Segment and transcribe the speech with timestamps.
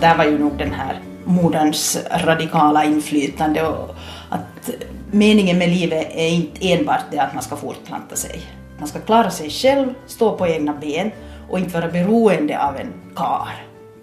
[0.00, 3.94] där var ju nog den här moderns radikala inflytande och
[4.28, 4.70] att
[5.10, 8.42] meningen med livet är inte enbart det att man ska fortplanta sig.
[8.78, 11.10] Man ska klara sig själv, stå på egna ben
[11.50, 13.48] och inte vara beroende av en kar.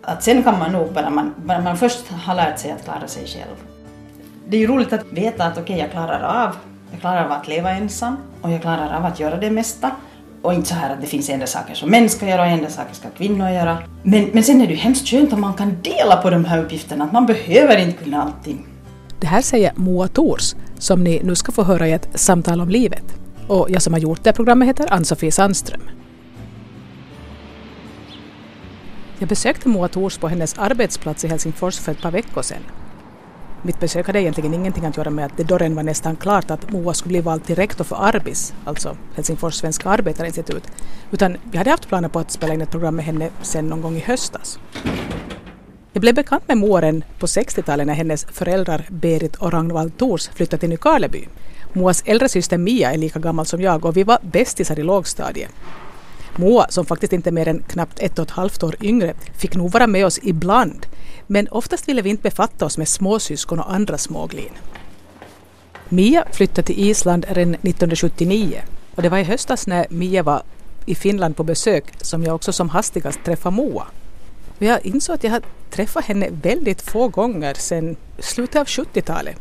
[0.02, 3.07] Att sen kan man nog bara man, bara man först har lärt sig att klara
[3.07, 3.55] sig själv.
[4.48, 6.55] Det är ju roligt att veta att okej, okay, jag klarar av,
[6.91, 9.91] jag klarar av att leva ensam och jag klarar av att göra det mesta.
[10.46, 12.70] Och inte så här att det finns enda saker som män ska göra och enda
[12.70, 13.77] saker ska kvinnor göra.
[14.04, 16.63] Men, men sen är det ju hemskt skönt om man kan dela på de här
[16.63, 18.68] uppgifterna, att man behöver inte kunna allting.
[19.20, 22.70] Det här säger Moa Tors, som ni nu ska få höra i ett samtal om
[22.70, 23.04] livet.
[23.48, 25.81] Och jag som har gjort det programmet heter Ann-Sofie Sandström.
[29.20, 32.62] Jag besökte Moa Tors på hennes arbetsplats i Helsingfors för ett par veckor sedan.
[33.62, 36.52] Mitt besök hade egentligen ingenting att göra med att det då redan var nästan klart
[36.52, 40.63] att Moa skulle bli vald till rektor för Arbis, alltså Helsingfors svenska arbetarinstitut,
[41.12, 43.82] utan vi hade haft planer på att spela in ett program med henne sen någon
[43.82, 44.60] gång i höstas.
[45.94, 46.82] Jag blev bekant med Moa
[47.20, 51.27] på 60-talet när hennes föräldrar Berit och Ragnvald Tors flyttade till Nykarleby.
[51.74, 55.51] Moas äldre syster Mia är lika gammal som jag och vi var bästisar i lågstadiet.
[56.35, 59.55] Moa, som faktiskt inte är mer än knappt ett och ett halvt år yngre, fick
[59.55, 60.85] nog vara med oss ibland.
[61.27, 64.53] Men oftast ville vi inte befatta oss med småsyskon och andra småglin.
[65.90, 68.62] Mia flyttade till Island redan 1979
[68.95, 70.41] och det var i höstas när Mia var
[70.85, 73.88] i Finland på besök som jag också som hastigast träffade Moa.
[74.57, 79.38] Och jag insåg att jag har träffat henne väldigt få gånger sedan slutet av 70-talet.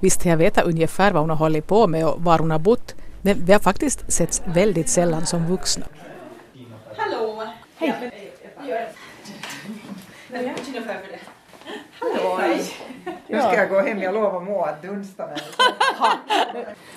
[0.00, 2.94] Visst jag vet ungefär vad hon har hållit på med och var hon har bott,
[3.22, 5.86] men vi har faktiskt setts väldigt sällan som vuxna.
[6.96, 7.42] Hallå!
[7.76, 8.12] Hej!
[12.00, 12.40] Hallå!
[13.26, 15.36] Nu ska jag gå hem, jag lovar Moa att dunsta mig.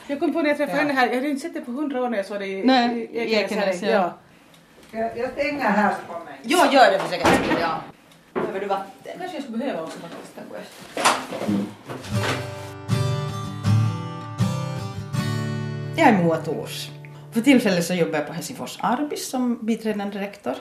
[0.08, 2.04] Jag kom på när jag träffade henne här, jag hade inte sett det på hundra
[2.04, 3.90] år när jag såg det i, Nej, i i Ekenäs, ja.
[3.90, 4.14] ja.
[4.92, 6.34] Jag, jag stänger här på mig.
[6.44, 7.82] Jag gör det för säkerhets skull, ja.
[8.34, 9.14] Behöver du vatten?
[9.20, 10.40] Kanske jag skulle behöva också faktiskt.
[15.98, 16.90] Jag är Moa Tors.
[17.34, 20.56] För tillfället så jobbar jag på Helsingfors Arbis som biträdande rektor.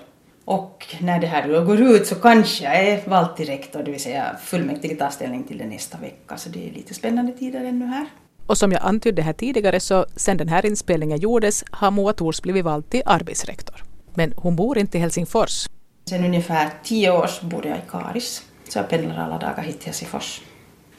[0.48, 3.90] Och när det här då går ut så kanske jag är vald till rektor, det
[3.90, 6.36] vill säga fullmäktige tar ställning till det nästa vecka.
[6.36, 8.06] Så det är lite spännande tider ännu här.
[8.46, 12.42] Och som jag antydde här tidigare så sen den här inspelningen gjordes har Moa Tors
[12.42, 13.84] blivit vald till arbetsrektor.
[14.14, 15.66] Men hon bor inte i Helsingfors.
[16.08, 18.42] Sen ungefär tio år så bor jag i Karis.
[18.68, 20.40] Så jag pendlar alla dagar hit till Helsingfors.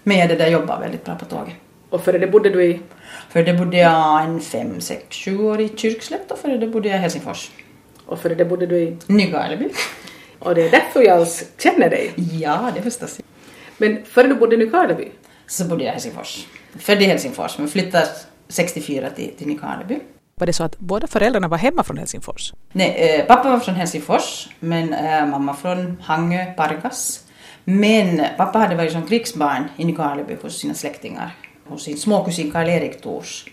[0.04, 1.56] Men jag där jobbar väldigt bra på tåget.
[1.90, 2.80] Och före det bodde du i?
[3.30, 6.90] För det bodde jag en fem, sex, sju år i Kyrkslätt och före det bodde
[6.90, 7.52] jag i Helsingfors.
[8.10, 8.98] Och före det bodde du i?
[9.08, 9.70] Nykarleby.
[10.40, 12.14] Och det är därför jag alls känner dig.
[12.16, 13.20] Ja, det förstås.
[13.78, 15.12] Men före du bodde i Nykarleby?
[15.48, 16.46] Så bodde jag i Helsingfors.
[16.80, 18.08] Född i Helsingfors men flyttade
[18.48, 20.00] 64 till, till Nykarleby.
[20.36, 22.54] Var det så att båda föräldrarna var hemma från Helsingfors?
[22.72, 27.26] Nej, eh, pappa var från Helsingfors men eh, mamma från Hangö, Pargas.
[27.64, 31.36] Men pappa hade varit som krigsbarn i Nykarleby hos sina släktingar,
[31.68, 33.46] hos sin småkusin Karl-Erik Tors.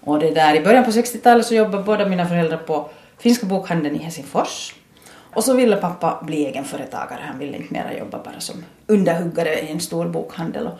[0.00, 3.96] Och det där, i början på 60-talet så jobbade båda mina föräldrar på Finska bokhandeln
[3.96, 4.74] i Helsingfors.
[5.36, 9.72] Och så ville pappa bli egenföretagare, han ville inte mera jobba bara som underhuggare i
[9.72, 10.66] en stor bokhandel.
[10.66, 10.78] Och,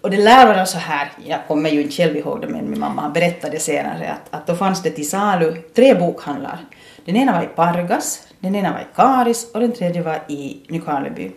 [0.00, 2.80] och det lär vara så här, jag kommer ju inte själv ihåg det men min
[2.80, 6.58] mamma berättade det senare, att, att då fanns det till salu tre bokhandlar.
[7.04, 10.66] Den ena var i Pargas, den ena var i Karis och den tredje var i
[10.68, 11.32] Nykarleby.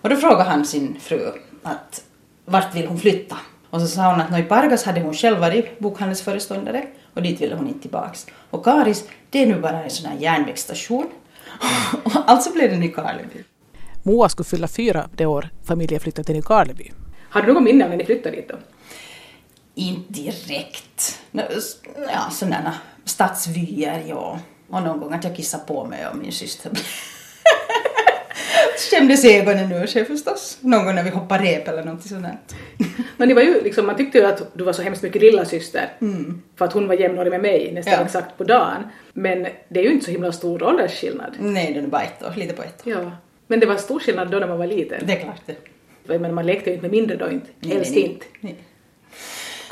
[0.00, 1.32] Och då frågade han sin fru
[1.62, 2.04] att
[2.44, 3.36] vart vill hon flytta?
[3.70, 7.54] Och så sa hon att i Pargas hade hon själv varit bokhandelsföreståndare och dit ville
[7.54, 8.26] hon inte tillbaks.
[8.50, 11.06] Och Karis, det är nu bara en sån här järnvägsstation.
[12.04, 13.44] Och alltså blev det Nykarleby.
[14.02, 16.92] Moa skulle fylla fyra det år familjen flyttade till Nykarleby.
[17.30, 18.54] Har du något minne av när ni flyttade dit då?
[19.74, 21.20] Inte direkt.
[21.32, 24.38] Ja, sådana stadsvyer, ja.
[24.70, 26.72] Och någon gång att jag kissade på mig och min syster
[28.90, 30.58] Skämdes ögonen ur sig förstås.
[30.60, 32.22] Någon gång när vi hoppade rep eller något sånt.
[32.22, 32.38] där.
[33.16, 35.44] Men det var ju liksom, man tyckte ju att du var så hemskt mycket lilla
[35.44, 35.88] syster
[36.56, 38.04] För att hon var jämnårig med mig nästan Ja.
[38.04, 38.82] exakt på dagen.
[39.12, 41.36] Men det är ju inte så himla stor åldersskillnad.
[41.38, 42.92] Nej, det är bara ett år, lite på ett år.
[42.92, 43.10] Ja.
[43.46, 45.06] Men det var stor skillnad då när man var liten.
[45.06, 46.18] Det är klart det.
[46.18, 47.46] Men man lekte ju inte med mindre då inte.
[47.60, 48.26] Nej, Helst nej, inte.
[48.42, 48.56] Nej,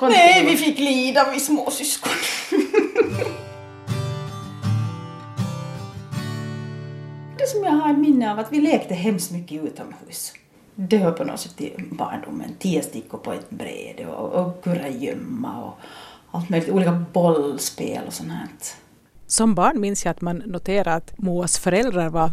[0.01, 2.13] nej vi fick lida, vi småsyskon.
[7.49, 10.33] det som jag har ett minne av att vi lekte hemskt mycket utomhus.
[10.75, 12.55] Det hör på något sätt till barndomen.
[12.59, 15.79] Tio stickor på ett bräde och, och kurragömma och
[16.31, 16.71] allt möjligt.
[16.71, 18.47] Olika bollspel och sånt här.
[19.27, 22.31] Som barn minns jag att man noterade att Moas föräldrar var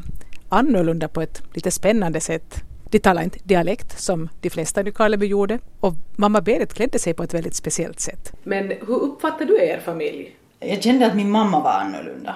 [0.50, 2.64] annorlunda på ett lite spännande sätt.
[2.92, 7.14] De talade inte dialekt som de flesta i Nykarleby gjorde och mamma Berit klädde sig
[7.14, 8.34] på ett väldigt speciellt sätt.
[8.44, 10.36] Men hur uppfattar du er familj?
[10.60, 12.36] Jag kände att min mamma var annorlunda.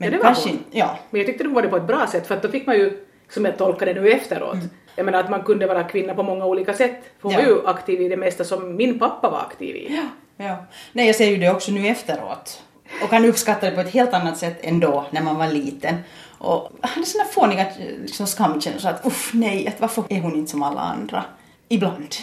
[0.00, 0.58] Men Ja, det var kanske hon.
[0.70, 0.98] ja.
[1.10, 2.76] Men jag tyckte de var det på ett bra sätt för att då fick man
[2.76, 4.56] ju, som jag tolkar det nu efteråt,
[4.96, 6.96] Jag menar att man kunde vara kvinna på många olika sätt.
[7.18, 7.38] För hon Ja.
[7.38, 9.94] var ju aktiv i det mesta som min pappa var aktiv i.
[9.96, 10.02] Ja,
[10.46, 10.56] ja.
[10.92, 12.62] Nej, jag ser ju det också nu efteråt.
[13.02, 15.94] Och kan uppskatta det på ett helt annat sätt än då, när man var liten.
[16.38, 17.66] Och hade såna fåniga
[18.02, 21.24] liksom, skamkänslor att uff, nej, att varför är hon inte som alla andra?
[21.68, 22.14] Ibland.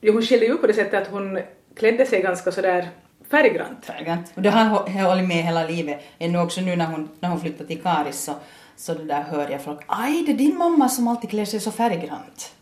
[0.00, 1.38] Jo, hon skilde ju på det sättet att hon
[1.76, 2.88] klädde sig ganska sådär
[3.30, 3.84] färggrant.
[3.84, 4.32] Färggrant.
[4.34, 6.00] Och det har jag hå- hållit med hela livet.
[6.18, 8.32] Ännu också nu när hon, när hon flyttade till Karis så,
[8.76, 11.60] så det där hör jag folk, aj det är din mamma som alltid klär sig
[11.60, 12.52] så färggrant.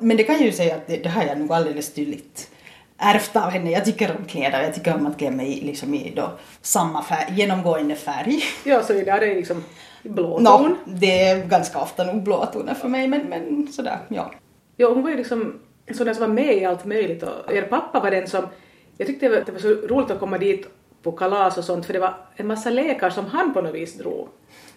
[0.00, 2.50] Men det kan jag ju säga att det, det har jag nog alldeles tydligt
[2.98, 3.70] ärvt av henne.
[3.70, 6.30] Jag tycker om kläder, jag tycker om att klä mig liksom i då
[6.62, 8.40] samma färg, genomgående färg.
[8.64, 9.64] Ja, så är det liksom
[10.02, 10.42] blå ton.
[10.44, 14.32] Nå, det är ganska ofta nog blåa toner för mig, men, men sådär, ja.
[14.76, 17.52] Ja, hon var ju liksom en sån där som var med i allt möjligt och
[17.52, 18.46] er pappa var den som,
[18.98, 20.66] jag tyckte det var, det var så roligt att komma dit
[21.02, 23.98] på kalas och sånt för det var en massa lekar som han på något vis
[23.98, 24.28] drog.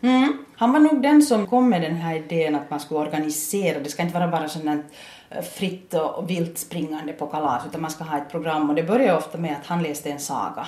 [0.02, 0.46] Mm.
[0.56, 3.90] Han var nog den som kom med den här idén att man skulle organisera, det
[3.90, 4.86] ska inte vara bara sådant
[5.30, 8.84] eh, fritt och vilt springande på kalas utan man ska ha ett program och det
[8.84, 10.68] började ofta med att han läste en saga.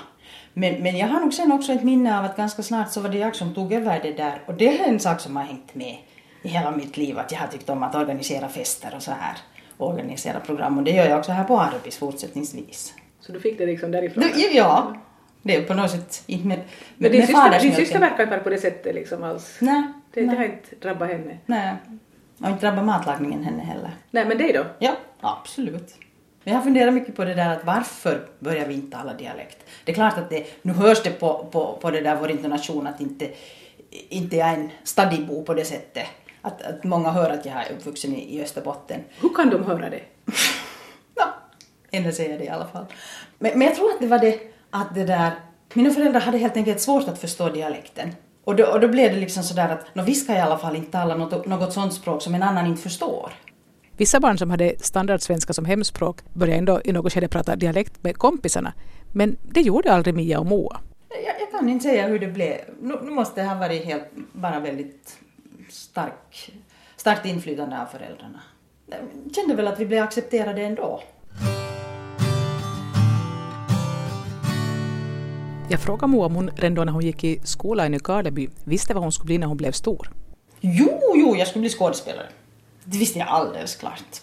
[0.53, 3.09] Men, men jag har nog sen också ett minne av att ganska snart så var
[3.09, 5.75] det jag som tog över det där och det är en sak som har hängt
[5.75, 5.97] med
[6.43, 9.37] i hela mitt liv att jag har tyckt om att organisera fester och så här
[9.77, 12.93] och organisera program och det gör jag också här på Arbis fortsättningsvis.
[13.27, 14.23] Så du fick det liksom därifrån.
[14.23, 14.95] Du, ja,
[15.41, 18.23] det är på något sätt inte med, Men med, din med syster, din syster verkar
[18.23, 19.57] inte vara på det sättet liksom alls.
[19.59, 19.83] Nej,
[20.13, 20.35] Det, det nej.
[20.37, 21.37] har inte drabbat henne.
[21.45, 21.73] Nej.
[22.41, 23.91] Och inte drabbar matlagningen henne heller.
[24.11, 24.65] Nej, men dig då?
[24.79, 25.95] Ja, absolut.
[26.43, 29.65] Men jag har funderat mycket på det där att varför börjar vi inte tala dialekt?
[29.85, 32.87] Det är klart att det, nu hörs det på, på, på det där vår intonation
[32.87, 33.29] att inte,
[34.09, 36.05] inte jag är en stadibo på det sättet.
[36.41, 38.99] Att, att många hör att jag är uppvuxen i, i Österbotten.
[39.21, 40.01] Hur kan de höra det?
[42.03, 42.85] Säger jag det i alla fall.
[43.39, 44.39] Men, men jag tror att det var det
[44.69, 45.31] att det där,
[45.73, 48.15] mina föräldrar hade helt enkelt svårt att förstå dialekten.
[48.43, 50.75] Och då, och då blev det liksom sådär att, nå vi ska i alla fall
[50.75, 53.33] inte tala något, något sånt språk som en annan inte förstår.
[53.97, 58.17] Vissa barn som hade standardsvenska som hemspråk började ändå i något skede prata dialekt med
[58.17, 58.73] kompisarna.
[59.13, 60.79] Men det gjorde aldrig Mia och Moa.
[61.09, 62.57] Jag, jag kan inte säga hur det blev.
[62.81, 64.03] Nu, nu måste det ha varit helt,
[64.33, 65.17] bara väldigt
[65.69, 66.51] stark,
[66.95, 68.41] starkt inflytande av föräldrarna.
[68.85, 71.01] Jag kände väl att vi blev accepterade ändå.
[75.69, 78.93] Jag frågade Moa om hon redan då när hon gick i skola i Nykarleby visste
[78.93, 80.11] vad hon skulle bli när hon blev stor.
[80.61, 82.27] Jo, jo, jag skulle bli skådespelare.
[82.83, 84.21] Det visste jag alldeles klart.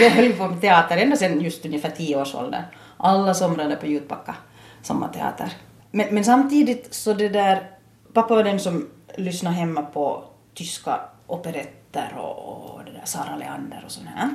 [0.00, 2.66] Jag höll på med teater ända sedan just ungefär tio års ålder.
[2.96, 4.34] Alla somrarna på Jutbacka
[4.82, 5.52] sommarteater.
[5.90, 7.70] Men, men samtidigt så det där,
[8.12, 10.24] pappa var den som lyssnade hemma på
[10.54, 14.30] tyska operetter och, och det där Sara Leander och sånt här.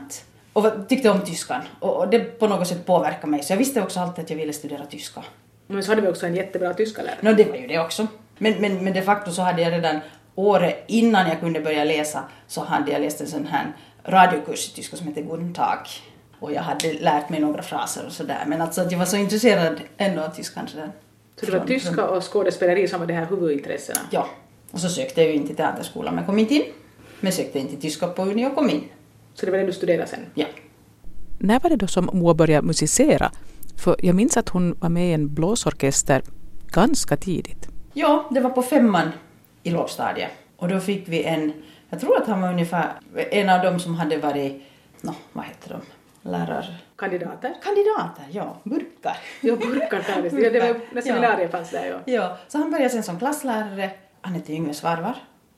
[0.54, 1.62] Och tyckte om tyskan.
[1.80, 3.44] Och, och det på något sätt påverkade mig.
[3.44, 5.24] Så jag visste också alltid att jag ville studera tyska.
[5.68, 7.18] Men så hade vi också en jättebra tyskalärare.
[7.22, 8.08] Nå, det var ju det också.
[8.38, 10.00] Men, men, men de facto så hade jag redan
[10.36, 13.72] året innan jag kunde börja läsa så hade jag läst en sån här
[14.04, 15.78] radiokurs i tyska som heter Guten Tag.
[16.40, 18.44] Och jag hade lärt mig några fraser och sådär.
[18.48, 20.68] Men alltså att jag var så intresserad ändå av tyskan.
[20.68, 20.92] Så, där.
[21.40, 24.00] Så det var Från- tyska och skådespeleri som var de här huvudintressena.
[24.12, 24.28] Ja.
[24.72, 26.64] Och så sökte jag ju in till teaterskolan men kom inte in.
[27.20, 28.84] Men sökte in till tyska på Uni och kom in.
[29.34, 30.20] Så det var det du studerade sen.
[30.34, 30.46] Ja.
[31.40, 33.32] När var det då som Moa började musicera?
[33.78, 36.22] För jag minns att hon var med i en blåsorkester
[36.72, 37.68] ganska tidigt.
[37.94, 39.12] Ja, det var på femman
[39.64, 40.32] i lågstadiet.
[40.58, 41.54] Och då fick vi en,
[41.90, 42.92] jag tror att han var ungefär
[43.32, 44.62] en av dem som hade varit,
[45.02, 45.82] nå, vad heter de,
[46.30, 46.78] lärar...
[46.96, 47.54] Kandidater?
[47.64, 49.18] Kandidater, ja, burkar.
[49.42, 50.04] Ja, burkar.
[50.44, 51.02] Ja, det var när Ja.
[51.02, 52.14] seminariet fanns där ja.
[52.14, 53.92] Ja, så han började sen som klasslärare.
[54.22, 55.16] Han hette Yngve Svarvar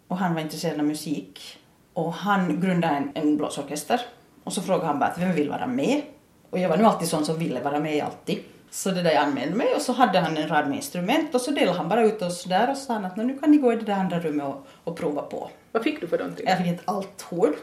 [0.08, 1.58] och han var intresserad av musik.
[1.94, 4.02] Och han grundade en, en blåsorkester.
[4.44, 6.02] Och så frågade han bara att vem vill vara med?
[6.56, 8.40] Och jag var nu alltid sån som ville vara med alltid.
[8.72, 11.42] Så det där jag anmälde mig och så hade han en rad med instrument och
[11.42, 13.74] så delade han bara ut oss där och sa att "Nå, nu kan ni gå
[13.74, 15.50] i det där andra rummet och, och prova på.
[15.72, 16.46] Vad fick du för någonting?
[16.48, 17.54] Jag fick ett althorn.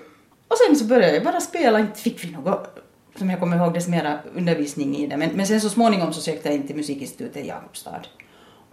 [0.49, 2.79] Och sen så började jag bara spela, inte fick vi något,
[3.17, 5.17] som jag kommer ihåg, dess mera undervisning i det.
[5.17, 8.01] Men, men sen så småningom så sökte jag in till musikinstitutet i Jakobstad.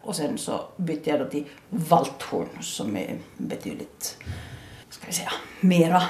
[0.01, 4.17] Och sen så bytte jag då till valthorn som är betydligt,
[4.89, 6.01] ska vi säga, mera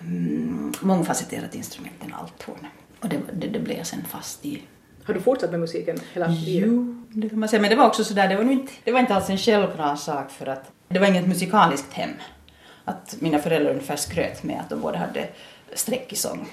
[0.00, 2.66] mm, mångfacetterat instrument än althorn.
[3.04, 4.62] Och det, det, det blev sen fast i.
[5.04, 6.68] Har du fortsatt med musiken hela livet?
[6.70, 7.60] Jo, det kan man säga.
[7.60, 10.30] Men det var också sådär, det var, inte, det var inte alls en självklar sak
[10.30, 12.10] för att det var inget musikaliskt hem.
[12.84, 15.28] Att mina föräldrar ungefär skröt med att de båda hade
[15.74, 16.48] streck i sång.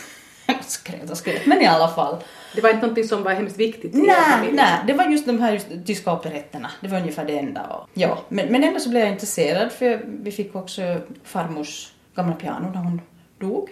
[0.60, 2.16] skröt och skröt, men i alla fall.
[2.54, 5.40] Det var inte någonting som var hemskt viktigt i Nej, nej, det var just de
[5.40, 6.70] här just, tyska operetterna.
[6.80, 7.62] Det var ungefär det enda.
[7.62, 10.82] Och, ja, men, men ändå så blev jag intresserad för vi fick också
[11.24, 13.00] farmors gamla piano när hon
[13.38, 13.70] dog.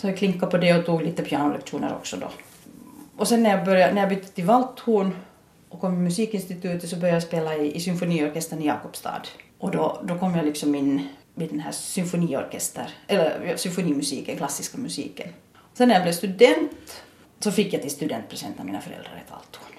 [0.00, 2.28] Så jag klinkade på det och tog lite pianolektioner också då.
[3.16, 5.16] Och sen när jag, började, när jag bytte till valthorn
[5.68, 9.22] och kom till musikinstitutet så började jag spela i, i symfoniorkestern i Jakobstad.
[9.58, 15.28] Och då, då kom jag liksom in vid den här symfoniorkester, eller symfonimusiken, klassiska musiken.
[15.74, 17.02] Sen när jag blev student
[17.40, 19.72] så fick jag till studentpresent av mina föräldrar ett valthorn.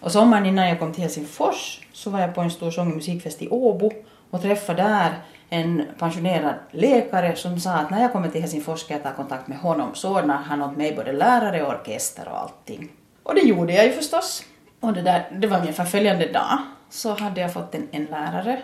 [0.00, 2.96] Och sommaren innan jag kom till Helsingfors så var jag på en stor sång och
[2.96, 3.92] musikfest i Åbo
[4.30, 5.12] och träffade där
[5.52, 9.48] en pensionerad läkare som sa att när jag kommer till Helsingfors ska jag ta kontakt
[9.48, 12.88] med honom så ordnar han åt mig både lärare och orkester och allting.
[13.22, 14.44] Och det gjorde jag ju förstås.
[14.80, 16.58] Och det, där, det var ungefär följande dag
[16.90, 18.62] så hade jag fått en, en lärare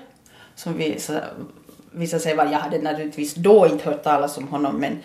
[0.54, 1.24] som visade,
[1.90, 4.98] visade sig vara, jag hade naturligtvis då inte hört talas om honom men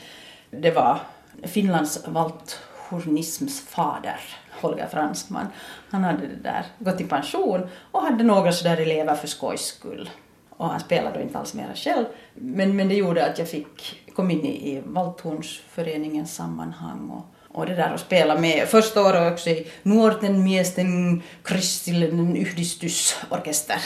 [0.51, 0.99] det var
[1.43, 4.19] Finlands valthornisms fader,
[4.61, 5.47] Holger Fransman.
[5.89, 10.09] Han hade det där, gått i pension och hade några sådär elever för skojs skull.
[10.57, 12.05] Och han spelade då inte alls mera själv.
[12.33, 17.25] Men, men det gjorde att jag fick, kom in i, i Valthornsföreningens sammanhang och,
[17.57, 18.67] och det där att spela med.
[18.67, 23.77] Första året också i Nuorten miesten kristillinen yhdistysorkester.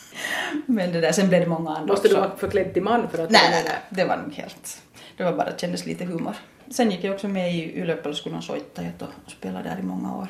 [0.66, 2.26] Men det där, sen blev det många andra Måste du också.
[2.26, 3.30] vara förklädd till man för att...
[3.30, 4.82] Nej, nej, nej, det var nog helt...
[5.16, 6.34] Det var bara att kändes lite humor.
[6.70, 10.28] Sen gick jag också med i Yläpälskunnan Soittajat och spelade där i många år.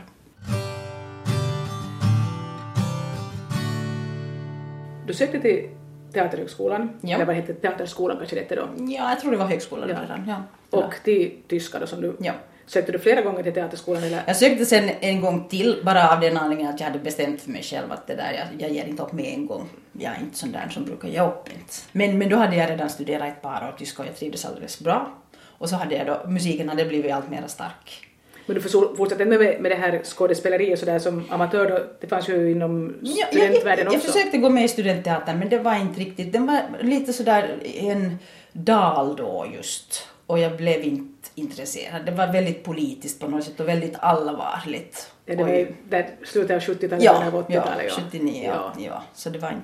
[5.12, 5.68] Du sökte till
[6.12, 7.14] Teaterhögskolan, Ja.
[7.14, 9.96] eller vad heter Teaterskolan kanske det hette då, Ja, jag tror det var högskolan Ja.
[10.02, 10.24] redan.
[10.70, 10.78] Ja.
[10.78, 12.16] och till tyska då som du...
[12.20, 12.32] Ja.
[12.66, 14.22] Sökte du flera gånger till Teaterskolan eller?
[14.26, 17.50] Jag sökte sen en gång till bara av den anledningen att jag hade bestämt för
[17.50, 19.68] mig själv att det där, jag, jag ger inte upp med en gång.
[19.92, 21.72] Jag är inte sån där som brukar ge upp inte.
[21.92, 24.80] Men, men då hade jag redan studerat ett par år tyska och jag trivdes alldeles
[24.80, 25.12] bra.
[25.58, 28.08] Och så hade jag då, musiken hade blivit allt mer stark.
[28.46, 31.78] Men du fortsatte ändå med, med det här skådespeleriet sådär som amatör då?
[32.00, 34.12] Det fanns ju inom Ja, jag, studentvärlden jag, jag också.
[34.12, 38.18] försökte gå med i studentteatern men det var inte riktigt, den var lite sådär en
[38.52, 40.08] dal då just.
[40.26, 42.04] Och jag blev inte intresserad.
[42.06, 45.12] Det var väldigt politiskt på något sätt och väldigt allvarligt.
[45.26, 47.92] Ja, det var där slutet av 70-talet, Ja, början av ja, 80-talet.
[47.92, 48.72] 79, ja.
[48.78, 49.02] ja.
[49.14, 49.62] Så det var inte...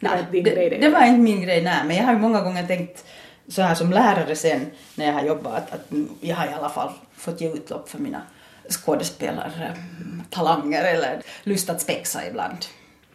[0.00, 0.76] Det var Nej, inte din det, grej det.
[0.78, 1.78] det var inte min grej, nej.
[1.86, 3.04] Men jag har ju många gånger tänkt
[3.48, 5.86] så här som lärare sen när jag har jobbat att, att
[6.20, 8.22] jag har i alla fall fått ge utlopp för mina
[8.68, 12.58] skådespelartalanger eller lust att spexa ibland.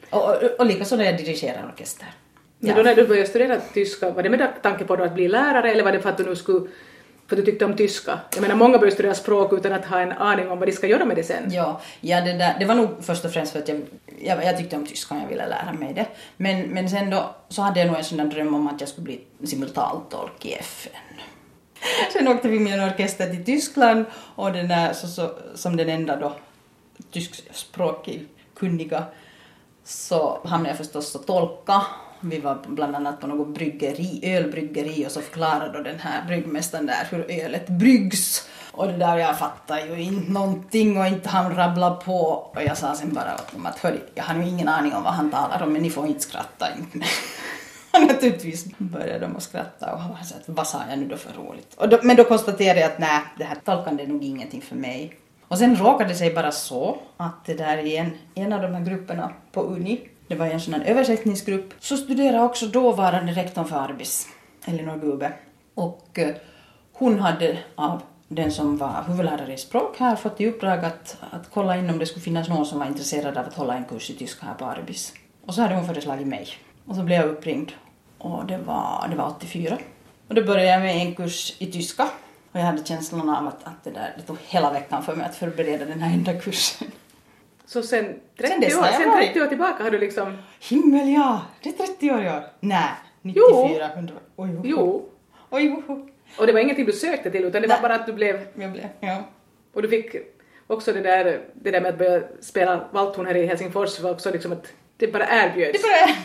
[0.09, 2.07] Och, och, och likaså när jag dirigerar orkester.
[2.59, 5.71] Men då när du började studera tyska, var det med tanke på att bli lärare
[5.71, 6.67] eller var det för att du nu skulle
[7.27, 8.19] för att du tyckte om tyska?
[8.33, 10.87] Jag menar många börjar studera språk utan att ha en aning om vad de ska
[10.87, 11.51] göra med det sen.
[11.51, 13.81] Ja, ja det, där, det var nog först och främst för att jag,
[14.19, 16.07] jag, jag tyckte om tyska och jag ville lära mig det.
[16.37, 18.89] Men, men sen då så hade jag nog en sån där dröm om att jag
[18.89, 20.91] skulle bli simultantolk i FN.
[22.13, 24.05] Sen åkte vi med en orkester till Tyskland
[24.36, 26.36] och den där, så, så, som den enda då
[27.12, 29.03] tyskspråkig kunniga
[29.84, 31.81] så hamnade jag förstås att tolka.
[32.19, 36.86] Vi var bland annat på något bryggeri, ölbryggeri och så förklarade då den här bryggmästaren
[36.86, 38.50] där hur ölet bryggs.
[38.72, 42.19] Och det där, jag fattade ju inte någonting och inte han rabbla på.
[42.55, 45.03] Och jag sa sen bara åt dem att hörni, jag har ju ingen aning om
[45.03, 47.07] vad han talar om men ni får inte skratta inte.
[47.94, 51.34] Naturligtvis började de att skratta och han sa att vad sa jag nu då för
[51.34, 51.74] roligt?
[51.74, 54.75] Och då, men då konstaterade jag att nej, det här tolkande är nog ingenting för
[54.75, 55.13] mig.
[55.48, 58.74] Och sen råkade det sig bara så att det där i en, en av de
[58.74, 63.65] här grupperna på Uni, det var en sån här översättningsgrupp, så studerade också dåvarande rektorn
[63.65, 64.27] för Arbis,
[64.65, 65.34] Elinor Gube.
[65.74, 66.36] Och eh,
[66.94, 71.51] hon hade av den som var huvudlärare i språk här fått i uppdrag att, att
[71.53, 74.10] kolla in om det skulle finnas någon som var intresserad av att hålla en kurs
[74.10, 75.13] i tyska här på Arbis.
[75.46, 76.48] Och så hade hon föreslagit mig.
[76.88, 77.72] Och så blev jag uppringd.
[78.17, 79.77] Och det var, det var 84.
[80.27, 82.03] Och då började jag med en kurs i tyska.
[82.51, 85.25] Och jag hade känslan av att, att det, där, det tog hela veckan för mig
[85.25, 86.88] att förbereda den här enda kursen.
[87.65, 90.38] Så sen 30, Sen år, jag sen varit- 30 år tillbaka har du liksom...
[90.60, 91.41] Himmel ja!
[91.63, 92.44] Det är 30 år år.
[92.60, 92.89] Nej,
[93.22, 94.13] 94, 100.
[94.36, 95.10] Oj, oj, Jo.
[95.50, 95.84] Oj.
[96.39, 97.82] Och det var ingenting du sökte till utan det var Nej.
[97.82, 98.48] bara att du blev...
[98.56, 99.24] Jag blev, ja.
[99.74, 100.15] Och du fick
[100.67, 104.32] också det där, det där med att börja spela valthorn här i Helsingfors var också
[104.32, 104.67] liksom att
[104.98, 105.82] det bara erbjöds.
[105.82, 106.15] Det bara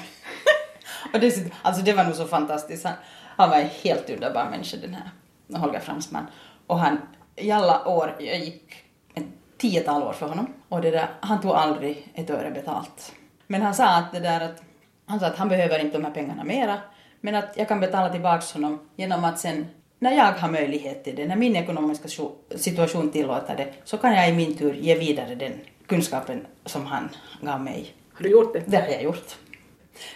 [1.13, 2.85] Och det, alltså det var nog så fantastiskt.
[2.85, 2.95] Han,
[3.37, 5.11] han var en helt underbar människa den här
[5.59, 6.27] Holger Fransman.
[6.67, 7.01] Och han,
[7.37, 8.75] i alla år, jag gick
[9.15, 9.27] ett
[9.59, 10.55] tiotal år för honom.
[10.69, 13.13] Och det där, han tog aldrig ett öre betalt.
[13.47, 14.63] Men han sa att det där att,
[15.07, 16.79] han sa att han behöver inte de här pengarna mera.
[17.21, 19.67] Men att jag kan betala tillbaks honom genom att sen
[19.99, 22.09] när jag har möjlighet till det, när min ekonomiska
[22.55, 25.53] situation tillåter det, så kan jag i min tur ge vidare den
[25.87, 27.09] kunskapen som han
[27.41, 27.95] gav mig.
[28.13, 28.63] Har du gjort det?
[28.67, 29.37] Det har jag gjort.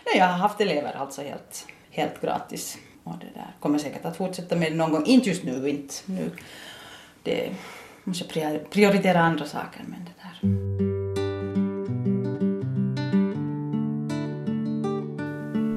[0.07, 2.79] Nej, jag har haft elever alltså helt, helt gratis.
[3.05, 5.05] Och det där kommer säkert att fortsätta med någon gång.
[5.07, 6.31] Inte just nu, inte nu.
[7.23, 7.51] Det
[8.05, 8.25] måste
[8.71, 10.49] prioritera andra saker, men det där.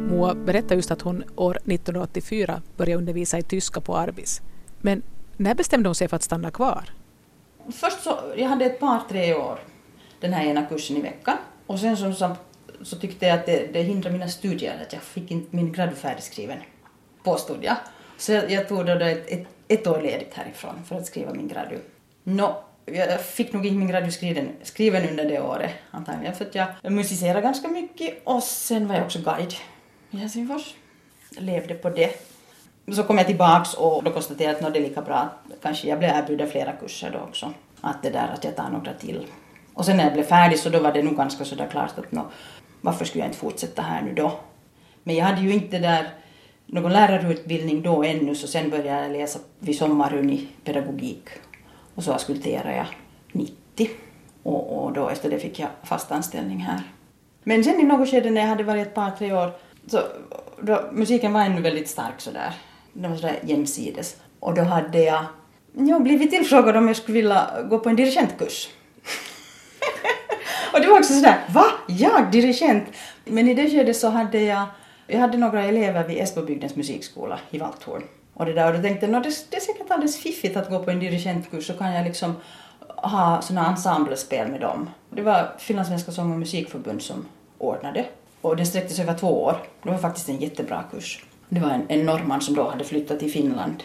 [0.09, 4.41] Moa berättar just att hon år 1984 började undervisa i tyska på Arbis.
[4.81, 5.03] Men
[5.37, 6.83] när bestämde hon sig för att stanna kvar?
[7.71, 9.59] Först så, jag hade ett par, tre år
[10.19, 11.37] den här ena kursen i veckan.
[11.65, 12.41] Och sen som sagt
[12.83, 15.95] så tyckte jag att det, det hindrade mina studier, att jag fick inte min gradu
[15.95, 16.57] färdigskriven,
[17.23, 17.75] påstod jag.
[18.17, 21.47] Så jag, jag tog då ett, ett, ett år ledigt härifrån för att skriva min
[21.47, 21.79] gradu.
[22.23, 26.55] Nå, jag fick nog inte min gradu skriven, skriven under det året antagligen för att
[26.55, 29.53] jag musicerade ganska mycket och sen var jag också guide
[30.11, 30.75] i Helsingfors.
[31.37, 32.11] Levde på det.
[32.91, 35.29] Så kom jag tillbaks och då konstaterade jag att det är lika bra
[35.61, 37.53] kanske jag blev erbjuden flera kurser då också.
[37.81, 39.27] Att det där att jag tar några till.
[39.73, 42.11] Och sen när jag blev färdig så då var det nog ganska sådär klart att
[42.11, 42.25] nå,
[42.81, 44.39] varför skulle jag inte fortsätta här nu då?
[45.03, 46.09] Men jag hade ju inte där
[46.65, 51.29] någon lärarutbildning då ännu så sen började jag läsa vid sommaruni pedagogik
[51.95, 52.85] och så auskulterade jag
[53.31, 53.89] 90
[54.43, 56.81] och, och då efter det fick jag fast anställning här.
[57.43, 59.51] Men sen i något skede när jag hade varit ett par, tre år
[59.87, 59.99] så
[60.61, 62.53] då, musiken var ännu väldigt stark sådär.
[62.93, 64.17] Den var sådär jämsides.
[64.39, 65.25] Och då hade jag
[65.73, 68.69] jag blivit tillfrågad om jag skulle vilja gå på en dirigentkurs
[70.73, 71.65] och det var också sådär, va?
[71.87, 72.83] Jag dirigent?
[73.25, 74.65] Men i det skedet så hade jag,
[75.07, 78.03] jag hade några elever vid Esbobygdens musikskola i Valthorn.
[78.33, 80.83] Och det där, och då tänkte jag, det, det är säkert alldeles fiffigt att gå
[80.83, 82.35] på en dirigentkurs så kan jag liksom
[82.87, 84.89] ha sådana ensemblespel med dem.
[85.09, 87.25] Det var Finlandssvenska sång och musikförbund som
[87.57, 88.05] ordnade.
[88.41, 89.57] Och den sträckte sig över två år.
[89.83, 91.23] Det var faktiskt en jättebra kurs.
[91.49, 93.83] Det var en, en norrman som då hade flyttat till Finland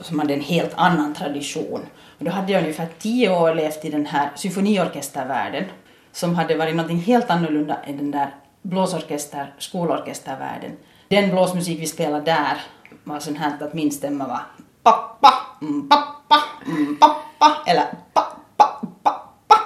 [0.00, 1.80] som hade en helt annan tradition.
[2.20, 5.64] Och då hade jag ungefär tio år levt i den här symfoniorkestervärlden
[6.12, 10.70] som hade varit något helt annorlunda än den där blåsorkester, skolorkestervärlden.
[11.08, 12.60] Den blåsmusik vi spelade där
[13.04, 14.40] var sån här att min stämma var
[14.82, 19.60] pappa, mm, pappa, mm, pappa eller pappa, pappa.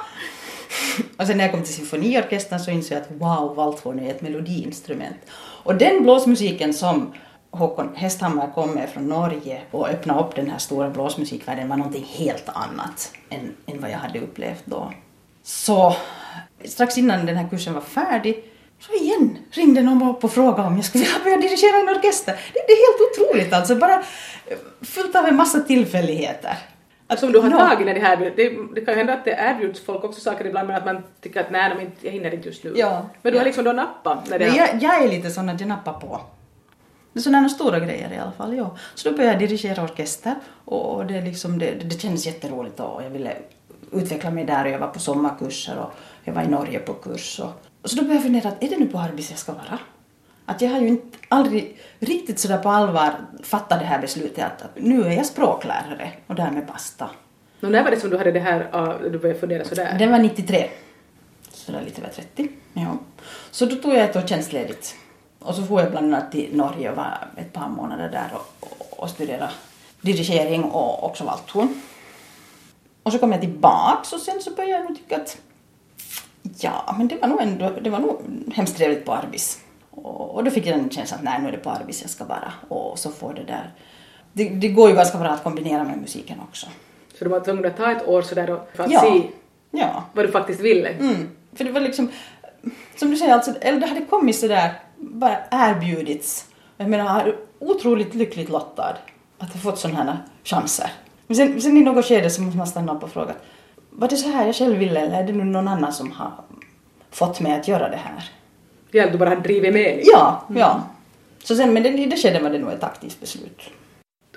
[1.19, 4.23] Och sen när jag kom till symfoniorkestern så insåg jag att wow, valthorn är ett
[4.23, 5.17] melodiinstrument.
[5.63, 7.13] Och den blåsmusiken som
[7.59, 12.49] Håkon Hesthammar kommer från Norge och öppnade upp den här stora blåsmusikvärlden var någonting helt
[12.49, 14.93] annat än, än vad jag hade upplevt då.
[15.43, 15.97] Så
[16.65, 18.45] strax innan den här kursen var färdig
[18.81, 22.33] så igen ringde någon upp och frågade om jag skulle vilja börja dirigera en orkester.
[22.33, 24.03] Det, det är helt otroligt alltså, bara
[24.83, 26.59] fullt av en massa tillfälligheter.
[27.07, 27.59] Alltså om du har no.
[27.59, 30.47] tagit när det här, det, det kan ju hända att det erbjuds folk också saker
[30.47, 32.73] ibland men att man tycker att nej, jag hinner inte just nu.
[32.77, 33.07] Ja.
[33.23, 33.41] Men du ja.
[33.41, 34.31] har liksom då nappat?
[34.31, 36.21] När det jag, jag är lite sån att jag nappar på.
[37.15, 38.77] Det är sådana stora grejer i alla fall, ja.
[38.95, 43.11] Så då började jag dirigera orkester och det, liksom, det, det kändes jätteroligt och jag
[43.11, 43.37] ville
[43.93, 47.41] utveckla mig där och jag var på sommarkurser och jag var i Norge på kurs.
[47.41, 47.51] Och,
[47.85, 49.79] så då började jag fundera att är det nu på Arbis jag ska vara?
[50.47, 54.63] Att jag har ju inte, aldrig riktigt sådär på allvar fattat det här beslutet att,
[54.63, 57.11] att nu är jag språklärare och därmed basta.
[57.61, 59.97] Och när var det som du hade det här, du började fundera sådär?
[59.99, 60.69] Det var 93.
[61.53, 62.49] Sådär lite över 30.
[62.73, 62.99] Ja.
[63.51, 64.97] Så då tog jag ett år tjänstledigt
[65.45, 68.69] och så får jag bland annat till Norge och var ett par månader där och,
[68.79, 69.51] och, och studerade
[70.01, 71.81] dirigering och också valthorn.
[73.03, 75.37] Och så kom jag tillbaks och sen så började jag nog tycka att
[76.61, 78.21] ja, men det var nog ändå, det var nog
[78.55, 79.59] hemskt trevligt på Arbis.
[79.91, 82.11] Och, och då fick jag den känslan att nej, nu är det på Arbis jag
[82.11, 82.53] ska vara.
[82.69, 83.71] Och så får det där,
[84.33, 86.67] det, det går ju ganska bra att kombinera med musiken också.
[87.19, 89.01] Så du var tvungen att ta ett år sådär för att Ja.
[89.01, 89.23] se
[89.71, 90.05] Ja.
[90.13, 90.89] vad du faktiskt ville?
[90.89, 91.31] Mm.
[91.53, 92.09] För det var liksom,
[92.97, 96.47] som du säger, alltså, eller det hade kommit sådär, bara erbjudits.
[96.77, 98.97] Jag menar, otroligt lyckligt lottad
[99.39, 100.91] att jag fått sådana här chanser.
[101.27, 103.35] Men sen, sen i något skede så måste man stanna upp och fråga,
[103.91, 106.33] var det så här jag själv ville eller är det nu någon annan som har
[107.11, 108.31] fått mig att göra det här?
[108.91, 110.13] Ja, du bara hade drivit med liksom.
[110.15, 110.83] Ja, ja.
[111.45, 113.63] Så sen, men det, i det skedet var det nog ett aktivt beslut.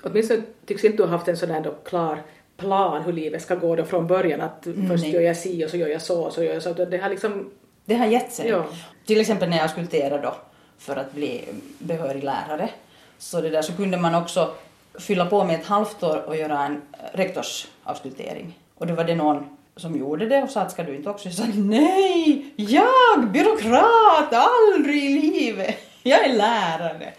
[0.02, 2.22] Åtminstone tycks inte du ha haft en sån här då klar
[2.56, 5.12] plan hur livet ska gå då från början att först nej.
[5.12, 6.72] gör jag si och så gör jag så och så gör jag så.
[6.72, 7.50] Det har liksom,
[7.88, 8.48] Det har gett sig.
[8.48, 8.64] Ja.
[9.06, 10.34] Till exempel när jag skulpterade då
[10.78, 11.44] för att bli
[11.78, 12.70] behörig lärare.
[13.18, 14.54] Så det där så kunde man också
[14.98, 18.58] fylla på med ett halvt år och göra en rektorsavskulptering.
[18.74, 21.28] Och då var det någon som gjorde det och sa att ska du inte också?
[21.28, 25.76] Jag sa nej, jag byråkrat, aldrig i livet.
[26.02, 27.12] Jag är lärare.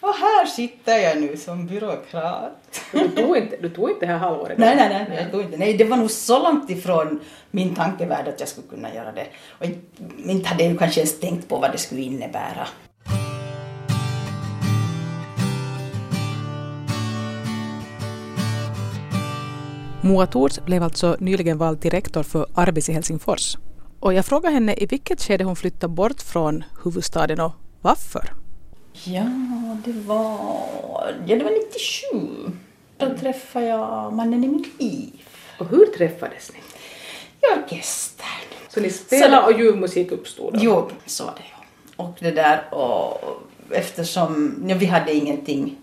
[0.00, 2.52] Och här sitter jag nu som byråkrat.
[2.92, 4.58] du, tog inte, du tog inte det här halvåret?
[4.58, 5.56] Nej, nej, nej, jag tror inte.
[5.56, 7.20] Nej, det var nog så långt ifrån
[7.50, 9.26] min tankevärld att jag skulle kunna göra det.
[9.58, 12.66] Och inte- inte hade jag kanske ens tänkt på vad det skulle innebära.
[20.02, 23.56] Moa Thors blev alltså nyligen vald till rektor för Arbis i Helsingfors.
[24.00, 27.52] Och jag frågade henne i vilket skede hon flyttade bort från huvudstaden och
[27.84, 28.32] varför.
[29.04, 29.28] Ja,
[29.84, 32.52] det var, ja, det var 97.
[32.96, 35.28] Då träffade jag mannen i mitt liv.
[35.58, 36.58] Och hur träffades ni?
[37.40, 38.26] I orkestern.
[38.68, 40.58] Så ni spelade och ljuv musik uppstod då?
[40.62, 41.44] Jo, så var det.
[41.96, 45.76] Och det där och eftersom ja, vi hade ingenting,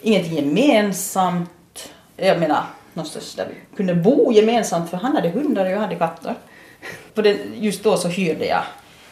[0.00, 1.92] ingenting gemensamt.
[2.16, 5.96] Jag menar någonstans där vi kunde bo gemensamt för han hade hundar och jag hade
[5.96, 6.34] katter.
[7.14, 7.22] På
[7.54, 8.62] just då så hyrde jag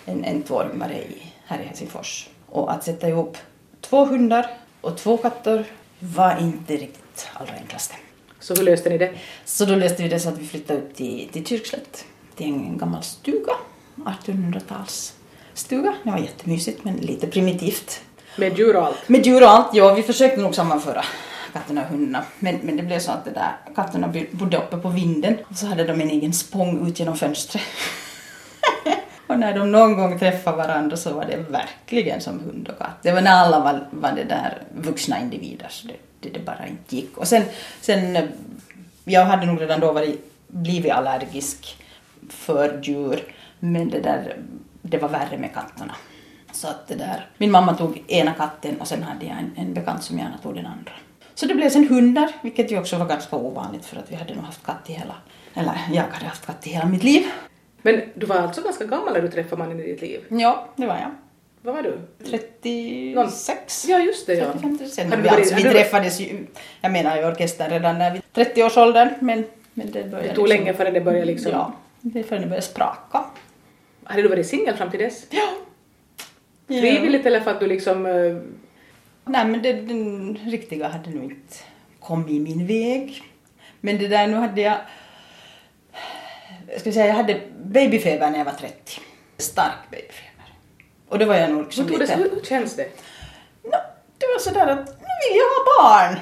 [0.04, 2.28] en, en tvårummare i, här i Helsingfors.
[2.48, 3.36] Och att sätta ihop
[3.80, 4.46] två hundar
[4.80, 5.64] och två katter
[5.98, 7.94] var inte riktigt allra enklaste.
[8.40, 9.12] Så hur löste ni det?
[9.44, 12.04] Så då löste vi det så att vi flyttade upp till, till Kyrkslätt,
[12.36, 13.52] till en gammal stuga,
[13.96, 15.14] 1800-tals
[15.54, 15.94] stuga.
[16.04, 18.00] Det var jättemysigt men lite primitivt.
[18.36, 19.08] Med djur och allt?
[19.08, 21.04] Med djur och allt, ja vi försökte nog sammanföra
[21.52, 22.24] katterna och hundarna.
[22.38, 25.66] Men, men det blev så att det där, katterna bodde uppe på vinden och så
[25.66, 27.62] hade de en egen spång ut genom fönstret.
[29.32, 33.02] och när de någon gång träffade varandra så var det verkligen som hund och katt.
[33.02, 36.66] Det var när alla var, var det där vuxna individer så det, det, det bara
[36.66, 37.18] inte gick.
[37.18, 37.42] Och sen,
[37.80, 38.28] sen,
[39.04, 41.76] jag hade nog redan då varit, blivit allergisk
[42.28, 44.36] för djur men det där,
[44.82, 45.94] det var värre med katterna.
[46.52, 49.74] Så att det där, min mamma tog ena katten och sen hade jag en, en
[49.74, 50.92] bekant som gärna tog den andra.
[51.34, 54.34] Så det blev sen hundar, vilket ju också var ganska ovanligt för att vi hade
[54.34, 55.14] nog haft katt i hela,
[55.54, 57.22] eller jag hade haft katt i hela mitt liv.
[57.82, 60.20] Men du var alltså ganska gammal när du träffade mannen i ditt liv?
[60.28, 61.10] Ja, det var jag.
[61.64, 61.98] Vad var du?
[62.30, 63.84] 36?
[63.88, 64.52] Ja, just det ja.
[64.52, 65.10] 35, 36.
[65.10, 66.46] Hade du Vi, alltså, vi träffades ju,
[66.80, 70.74] jag menar i orkestern redan när vi 30-årsåldern, men, men det började Det tog länge
[70.74, 71.52] före det började liksom...
[71.52, 73.24] Ja, det förrän det började spraka.
[74.04, 75.26] Hade du varit singel fram till dess?
[75.30, 75.48] Ja.
[76.66, 78.06] Frivilligt eller för att du liksom...
[78.06, 78.36] eh,
[79.24, 81.56] Nej, men det, den riktiga hade nog inte
[82.00, 83.22] kommit i min väg.
[83.80, 84.76] Men det där, nu hade jag...
[86.72, 89.00] Jag ska säga, jag hade babyfeber när jag var 30.
[89.38, 90.54] Stark babyfeber.
[91.08, 92.14] Och då var jag nog liksom lite...
[92.14, 92.88] hur, känns det?
[93.62, 93.78] Nå,
[94.18, 96.18] det var sådär att nu vill jag ha barn.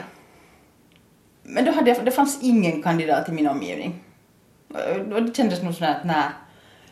[1.43, 4.05] Men då hade jag, det fanns ingen kandidat i min omgivning.
[5.13, 6.25] Och det kändes nog sådär att nej,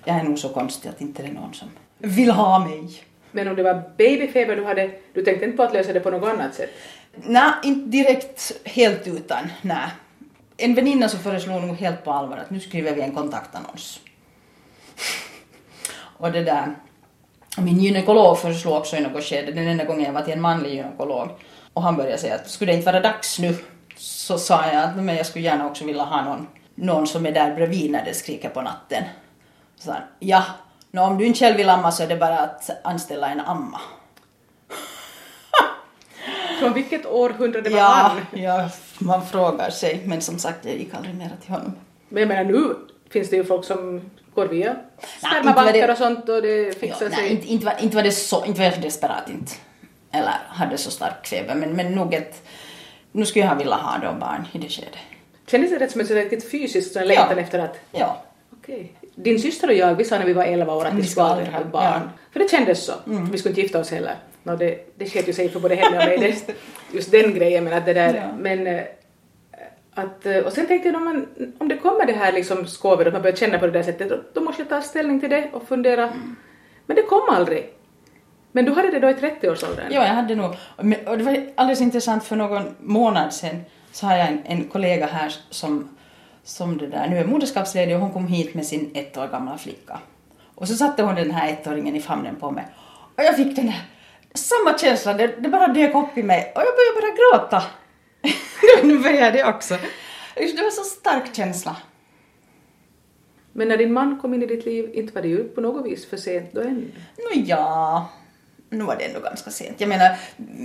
[0.05, 1.69] jag är nog så konstig att inte det är någon som
[1.99, 3.03] vill ha mig.
[3.31, 6.11] Men om det var babyfeber du hade, du tänkte inte på att lösa det på
[6.11, 6.71] något annat sätt?
[7.15, 9.89] Nej, inte direkt helt utan, nej.
[10.61, 14.01] En väninna så föreslog nog helt på allvar att nu skriver vi en kontaktannons.
[16.19, 16.75] Och det där,
[17.59, 20.75] min gynekolog föreslog också i något skede, den enda gången jag var till en manlig
[20.75, 21.29] gynekolog,
[21.75, 23.57] och han började säga att skulle det inte vara dags nu,
[23.97, 27.33] så sa jag att men jag skulle gärna också vilja ha någon, någon som är
[27.33, 29.05] där bredvid när det skriker på natten.
[29.77, 30.45] Så han, ja,
[30.91, 33.81] nå, om du inte själv vill amma så är det bara att anställa en amma.
[36.61, 38.43] Från vilket århundrade var Ja, han?
[38.43, 38.69] ja,
[38.99, 40.01] man frågar sig.
[40.05, 41.73] Men som sagt, jag gick aldrig mera till honom.
[42.09, 42.75] Men jag menar nu
[43.11, 44.01] finns det ju folk som
[44.35, 44.77] går via
[45.19, 47.31] spermabanker det- och sånt och det Ja, fixar nej, sig.
[47.31, 49.53] inte, inte, var, inte var det så, inte var jag desperat inte.
[50.13, 51.55] Eller hade så stark feber.
[51.55, 52.43] Men, men nog ett,
[53.13, 54.91] nu skulle jag velat ha då barn i det skedet.
[55.51, 57.43] Kändes det rätt som sådär riktigt fysiskt sån längtan Ja.
[57.43, 58.23] efter att Ja.
[58.53, 58.93] Okej.
[59.15, 61.49] Din syster och jag, vi sa när vi var 11 år att vi skulle aldrig
[61.49, 61.85] ha barn.
[61.85, 62.01] ja.
[62.33, 62.93] För det kändes så.
[63.05, 64.15] Vi skulle inte gifta oss heller.
[64.49, 66.39] No, det, det sket ju sig för både henne och mig,
[66.93, 67.65] just den grejen.
[67.65, 68.37] Men att det där, Ja.
[68.39, 68.83] men eh,
[69.95, 71.27] att, eh, och sen tänkte jag om, man,
[71.59, 74.09] om det kommer det här liksom skovet, att man börjar känna på det där sättet,
[74.09, 76.11] då, då måste jag ta ställning till det och fundera.
[76.87, 77.71] Men det kom aldrig.
[78.53, 79.87] Men du hade det då i 30-årsåldern?
[79.91, 80.51] Ja, jag hade nog...
[81.07, 83.61] Och det var alldeles intressant för någon månad sedan
[83.93, 85.97] så har jag en, en kollega här som,
[86.45, 89.59] som det där, nu är moderskapsledig och hon kom hit med sin ett år gamla
[89.59, 89.99] flicka.
[90.55, 92.65] Och så satte hon den här ettåringen i famnen på mig.
[93.17, 93.83] Och jag fick den här
[94.35, 97.63] samma känsla, det, det bara dök upp i mig och jag började bara gråta.
[98.83, 99.79] nu började jag också.
[100.35, 101.77] Det var så stark känsla.
[103.53, 105.87] Men när din man kom in i ditt liv, inte var det ju på något
[105.87, 106.91] vis för sent då ännu?
[107.17, 108.09] Nå ja,
[108.71, 109.81] nu var det ändå ganska sent.
[109.81, 110.17] Jag menar,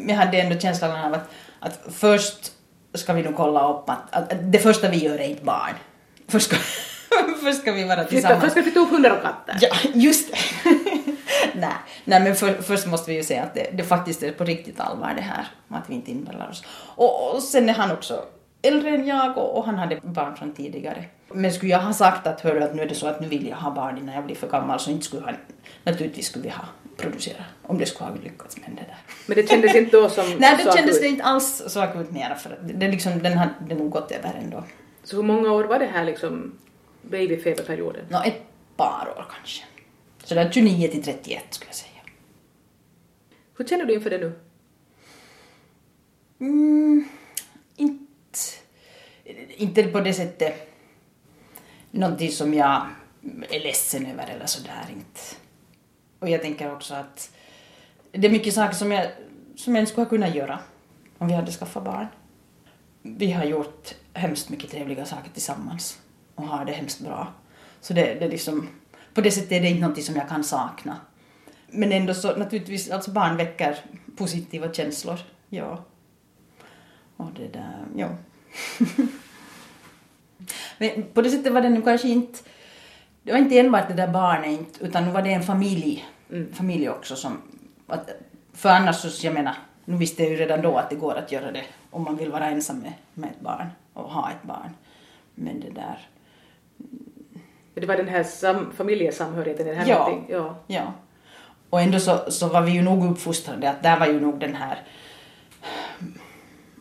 [0.08, 2.52] jag hade ändå känslan av att, att först
[2.94, 5.74] ska vi nog kolla upp att, att, att det första vi gör är inte barn.
[6.28, 6.56] Först ska,
[7.44, 8.42] först ska vi vara tillsammans.
[8.42, 9.58] först ska vi flytta upp hundar och katter.
[9.62, 10.38] Ja, just det.
[11.56, 11.74] nej,
[12.06, 14.80] nej, men för, först måste vi ju säga att det, det faktiskt är på riktigt
[14.80, 16.64] allvar det här, att vi inte inbillar oss.
[16.96, 18.26] Och, och sen är han också
[18.62, 21.06] äldre än jag och, och han hade barn från tidigare.
[21.34, 23.48] Men skulle jag ha sagt att, hörru, att nu är det så att nu vill
[23.48, 25.36] jag ha barn innan jag blir för gammal så inte skulle han,
[25.84, 26.64] naturligtvis skulle vi ha
[26.98, 28.98] producerat om det skulle ha lyckats med det där.
[29.26, 32.36] Men det kändes inte då som Nej, det kändes det inte alls så akut mera
[32.36, 34.64] för att det, det liksom, den hade nog gått över ändå.
[35.04, 36.60] Så hur många år var det här liksom
[37.02, 38.06] babyfeberperioden?
[38.10, 38.42] Nå, ett
[38.76, 39.64] par år kanske.
[40.24, 41.90] Så där 29 till 31 skulle jag säga.
[43.58, 44.40] Hur känner du inför det nu?
[46.40, 47.08] Mm,
[47.76, 48.40] inte,
[49.56, 50.70] inte på det sättet
[51.92, 52.88] någonting som jag
[53.50, 55.20] är ledsen över eller sådär inte.
[56.20, 57.32] Och jag tänker också att
[58.12, 59.08] det är mycket saker som jag,
[59.56, 60.60] som jag inte skulle ha kunnat göra
[61.18, 62.08] om vi hade skaffat barn.
[63.02, 66.00] Vi har gjort hemskt mycket trevliga saker tillsammans
[66.36, 67.34] och har det hemskt bra.
[67.82, 68.70] Så det, det är liksom,
[69.14, 70.98] på det sättet är det inte någonting som jag kan sakna.
[71.68, 73.78] Men ändå så naturligtvis, alltså barn väcker
[74.18, 75.84] positiva känslor, ja.
[77.18, 78.08] Och det där, ja.
[80.78, 82.40] Men på det sättet var det nog kanske inte
[83.24, 86.06] det var inte enbart det där barnet, utan nu var det en familj,
[86.54, 87.42] familj också som...
[87.88, 88.10] Att,
[88.54, 91.32] för annars så, jag menar, nu visste jag ju redan då att det går att
[91.32, 94.70] göra det om man vill vara ensam med, med ett barn och ha ett barn.
[95.36, 96.00] Men det där...
[97.84, 99.98] Det var den här sam, familjesamhörigheten, den här Ja.
[99.98, 100.26] någonting.
[100.30, 100.56] ja.
[100.68, 100.94] Ja.
[101.70, 104.56] Och ändå så, så var vi ju nog uppfostrade att där var ju nog den
[104.56, 104.82] här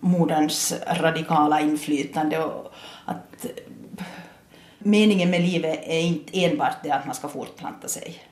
[0.01, 2.73] moderns radikala inflytande och
[3.05, 3.47] att
[4.79, 8.23] meningen med livet är inte enbart det att man ska fortplanta sig.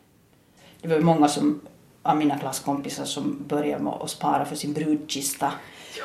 [0.81, 1.61] Det var ju många som,
[2.03, 5.53] av mina klasskompisar som började med att spara för sin brudkista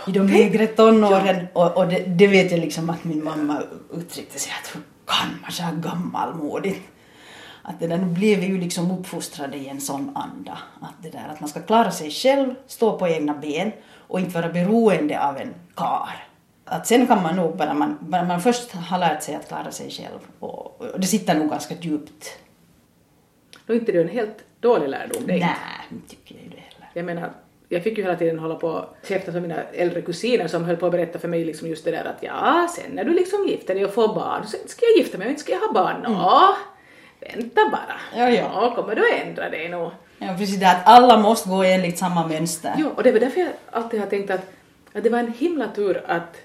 [0.07, 4.39] i de lägre tonåren och, och det, det vet jag liksom att min mamma uttryckte
[4.39, 6.81] sig att kan man här gammalmodigt
[7.67, 10.57] att det där, nu blev vi ju liksom uppfostrade i en sån anda.
[10.81, 14.41] Att det där att man ska klara sig själv, stå på egna ben och inte
[14.41, 16.27] vara beroende av en kar.
[16.65, 19.71] Att sen kan man nog bara man, bara man först har lärt sig att klara
[19.71, 22.37] sig själv och, och det sitter nog ganska djupt.
[23.65, 25.23] Då är inte det en helt dålig lärdom.
[25.27, 25.33] Det.
[25.33, 25.55] Nej,
[25.91, 26.89] inte tycker jag ju det heller.
[26.93, 27.31] Jag menar,
[27.75, 30.77] jag fick ju hela tiden hålla på och käfta för mina äldre kusiner som höll
[30.77, 33.47] på att berätta för mig liksom just det där att ja, sen när du liksom
[33.47, 35.73] gifter dig och får barn, sen ska jag gifta mig och inte ska jag ha
[35.73, 36.01] barn.
[36.03, 36.55] Nå,
[37.19, 38.21] vänta bara.
[38.21, 38.61] Ja, ja.
[38.61, 39.89] Nå, kommer du att ändra dig nu?
[40.17, 42.73] Ja, precis det att alla måste gå enligt samma mönster.
[42.77, 44.51] Jo, och det var därför jag alltid har tänkt att,
[44.93, 46.37] att det var en himla tur att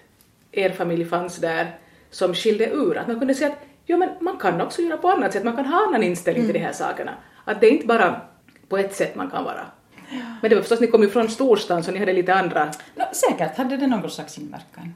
[0.52, 1.78] er familj fanns där
[2.10, 2.98] som skilde ur.
[2.98, 5.56] Att man kunde säga att jo, men man kan också göra på annat sätt, man
[5.56, 7.14] kan ha annan inställning till de här sakerna.
[7.44, 8.20] Att det är inte bara
[8.68, 9.66] på ett sätt man kan vara.
[10.10, 12.64] Men det var förstås, ni kom ju från storstan så ni hade lite andra...
[12.94, 14.94] No, säkert hade det någon slags inverkan.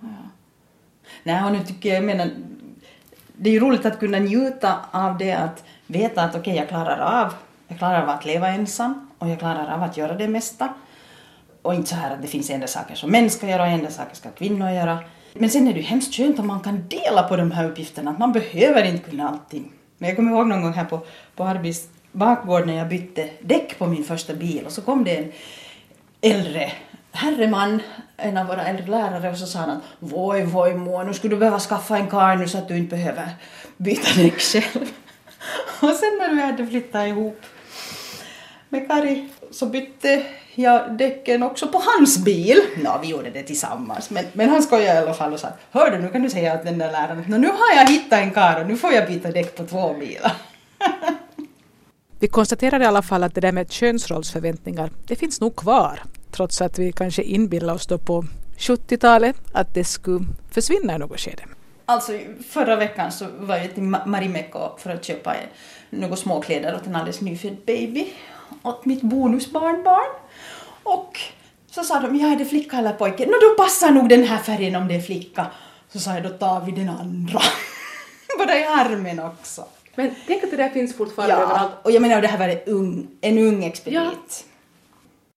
[0.00, 0.08] Ja.
[1.22, 2.30] Nej, och nu tycker jag, jag menar,
[3.32, 7.22] det är ju roligt att kunna njuta av det att veta att okej, jag klarar
[7.22, 7.34] av,
[7.68, 10.74] jag klarar av att leva ensam och jag klarar av att göra det mesta.
[11.62, 13.90] Och inte så här att det finns enda saker som män ska göra och enda
[13.90, 14.98] saker ska kvinnor göra.
[15.34, 18.10] Men sen är det ju hemskt skönt om man kan dela på de här uppgifterna,
[18.10, 19.72] att man behöver inte kunna allting.
[19.98, 21.00] Men jag kommer ihåg någon gång här på,
[21.36, 25.16] på Arbis bakgård när jag bytte däck på min första bil och så kom det
[25.16, 25.32] en
[26.20, 26.72] äldre
[27.16, 27.82] herreman,
[28.16, 31.34] en av våra äldre lärare, och så sa han att voj, voj må, nu skulle
[31.34, 33.28] du behöva skaffa en karl nu så att du inte behöver
[33.76, 34.92] byta däck själv.
[35.80, 37.40] och sen när vi hade flyttat ihop
[38.68, 40.22] med Kari så bytte
[40.54, 42.60] jag däcken också på hans bil.
[42.76, 45.90] Nå, vi gjorde det tillsammans, men, men han skojade i alla fall och sa hör
[45.90, 48.30] du, nu kan du säga åt den där läraren att nu har jag hittat en
[48.30, 50.32] karl och nu får jag byta däck på två bilar.
[52.18, 56.02] Vi konstaterar i alla fall att det där med könsrollsförväntningar, det finns nog kvar.
[56.30, 58.24] Trots att vi kanske inbillar oss då på
[58.58, 61.42] 70-talet att det skulle försvinna i något skede.
[61.84, 62.12] Alltså
[62.48, 65.34] förra veckan så var jag till Marimekko för att köpa
[65.90, 68.06] några småkläder åt en alldeles nyfödd baby
[68.62, 70.20] åt mitt bonusbarnbarn.
[70.82, 71.20] Och
[71.70, 73.26] så sa de, ja är det flicka eller pojke?
[73.26, 75.46] Nå då passar nog den här färgen om det är flicka.
[75.92, 77.40] Så sa jag, då tar vi den andra.
[78.38, 79.64] Bara i armen också.
[79.96, 81.72] Men tänk att det där finns fortfarande överallt.
[81.74, 84.46] Ja, och jag menar det här var en ung, en ung expedit.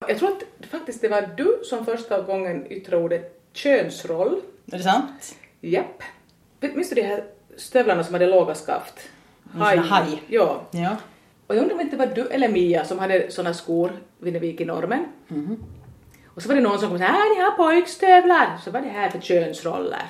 [0.08, 4.42] Jag tror att faktiskt det var du som första gången yttrade ordet könsroll.
[4.72, 5.36] Är det sant?
[5.62, 6.04] Japp.
[6.60, 7.24] Minns du de här
[7.58, 9.00] stövlarna som hade låga skaft?
[9.54, 10.24] Här haj.
[10.28, 10.62] Ja.
[10.72, 10.96] Ja.
[11.48, 14.34] Och jag undrar om det inte var du eller Mia som hade såna skor vid
[14.34, 15.06] när vi gick i normen.
[15.28, 15.64] Mhm.
[16.40, 18.58] Och så var det någon som kom och sa här ni har pojkstövlar.
[18.64, 20.02] Så var det här för könsroller.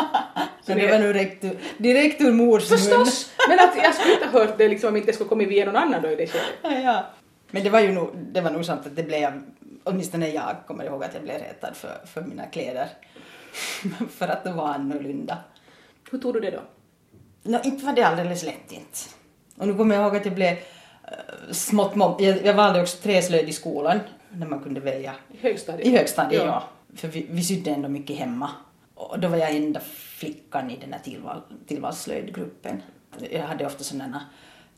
[0.62, 1.44] Så det var nog direkt,
[1.76, 2.78] direkt ur mors mun.
[2.78, 3.32] Förstås!
[3.48, 5.64] Men att jag skulle inte ha hört det liksom om inte det skulle kommit via
[5.64, 6.46] någon annan då i det skedet.
[6.62, 7.06] Ja, ja.
[7.50, 9.42] Men det var ju nog, det var nog sant att det blev,
[9.84, 12.88] åtminstone jag kommer ihåg att jag blev retad för, för mina kläder.
[14.18, 15.38] för att de var annorlunda.
[16.10, 16.60] Hur tog du det då?
[17.42, 18.98] Nå, inte var det alldeles lätt inte.
[19.56, 22.20] Och nu kommer jag ihåg att jag blev uh, smått mobb...
[22.20, 24.00] Jag, jag valde också träslöjd i skolan,
[24.38, 25.14] när man kunde välja.
[25.32, 25.86] I högstadiet?
[25.86, 26.46] I högstadiet, ja.
[26.46, 26.96] Ja.
[26.96, 28.50] För vi, vi sydde ändå mycket hemma.
[28.94, 29.80] Och då var jag enda
[30.18, 32.82] flickan i den här tillval, tillvalsslöjdgruppen.
[33.30, 34.26] Jag hade ofta sådana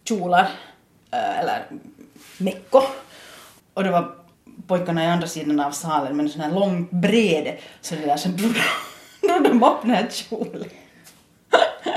[0.05, 0.51] kjolar,
[1.11, 1.67] eh, eller
[2.39, 2.83] mecko.
[3.75, 4.15] Och det var
[4.67, 8.17] pojkarna i andra sidan av salen med en sån här lång brede, så det där
[8.17, 8.55] så drog
[9.21, 10.69] de, drog upp den här kjolen.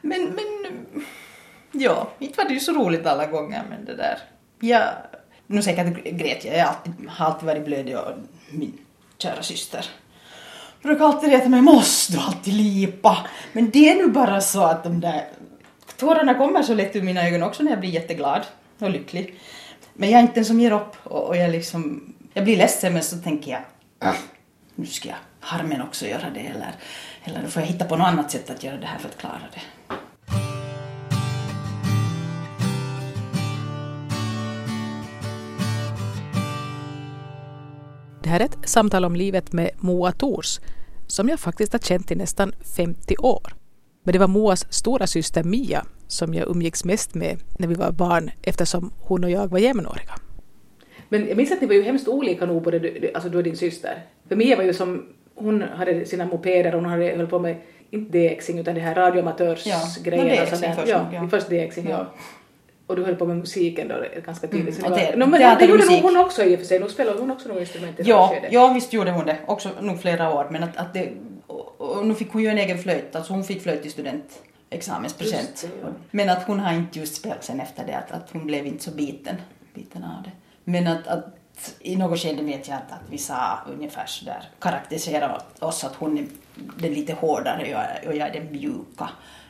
[0.00, 0.76] men, men,
[1.72, 4.18] ja, inte var det ju så roligt alla gånger, men det där.
[4.60, 4.92] Jag,
[5.52, 8.12] nu säkert grät jag, jag har alltid, har alltid varit blödig och
[8.50, 8.78] min
[9.18, 9.86] kära syster
[10.82, 13.26] brukar alltid reta mig, måste du alltid lipa?
[13.52, 15.24] Men det är nu bara så att de där
[15.96, 18.42] tårarna kommer så lätt ur mina ögon också när jag blir jätteglad
[18.78, 19.34] och lycklig.
[19.94, 22.92] Men jag är inte den som ger upp och, och jag liksom, jag blir ledsen
[22.92, 23.60] men så tänker jag,
[23.98, 24.14] ah,
[24.74, 26.72] nu ska jag harmen också göra det eller,
[27.24, 29.18] eller då får jag hitta på något annat sätt att göra det här för att
[29.18, 29.94] klara det.
[38.32, 40.60] Här är ett samtal om livet med Moa Tors
[41.06, 43.54] som jag faktiskt har känt i nästan 50 år.
[44.04, 47.92] Men det var Moas stora syster Mia som jag umgicks mest med när vi var
[47.92, 50.14] barn eftersom hon och jag var jämnåriga.
[51.08, 53.44] Men jag minns att ni var ju hemskt olika nog, både du, alltså du och
[53.44, 54.04] din syster.
[54.28, 57.56] För Mia var ju som, hon hade sina mopeder och hon hade höll på med,
[57.90, 60.34] inte DXing utan det här radioamatörsgrejerna.
[60.34, 60.46] Ja, där.
[60.46, 61.28] DXing först, ja, ja.
[61.30, 61.90] först DXing, ja.
[61.90, 62.12] Ja.
[62.86, 64.78] Och du höll på med musiken då ganska tidigt.
[64.78, 66.90] Mm, och te- no, men det gjorde nog hon också i och för sig, nog
[66.90, 68.52] spelade hon också något instrument i Ja, det skedet.
[68.52, 69.38] ja, visst gjorde hon det.
[69.46, 70.48] Också nog flera år.
[70.50, 71.12] Men att, att det,
[71.46, 73.16] och, och nu fick hon ju en egen flöjt.
[73.16, 75.68] Alltså hon fick flöjt i studentexamenspresent.
[75.82, 75.88] Ja.
[76.10, 77.96] Men att hon har inte just spelat sen efter det.
[77.96, 79.36] Att, att hon blev inte så biten,
[79.74, 80.30] biten av det.
[80.64, 81.26] Men att, att
[81.80, 86.18] i något skede vet jag att, att vi sa ungefär sådär, karaktärisera oss att hon
[86.18, 86.24] är
[86.78, 89.08] den lite hårdare och jag, är- och jag är den mjuka.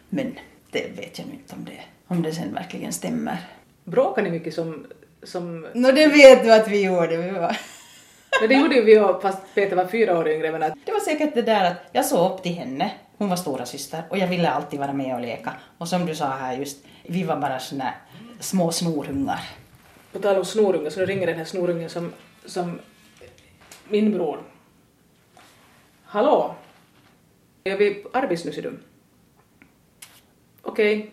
[0.08, 0.38] Men
[0.70, 1.80] det vet jag nu inte om det,
[2.12, 3.38] om det sen verkligen stämmer.
[3.84, 4.86] Bråkade ni mycket som...
[5.22, 7.16] som Nå det vet du att vi gjorde.
[7.16, 7.56] Vi var...
[8.40, 10.52] men det gjorde ju vi också, fast Peter var fyra år yngre.
[10.52, 13.36] Men att, Det var säkert det där att jag såg upp till henne, hon var
[13.36, 15.52] stora syster och jag ville alltid vara med och leka.
[15.78, 17.94] Och som du sa här just, vi var bara såna
[18.40, 19.40] små snorungar.
[20.12, 22.12] på tal om snorungar, så nu ringer den här snorungen som,
[22.44, 22.78] som
[23.88, 24.38] min bror.
[26.04, 26.54] Hallå?
[27.64, 28.78] Är vi på Arbis nu ser du?
[30.62, 31.12] Okej.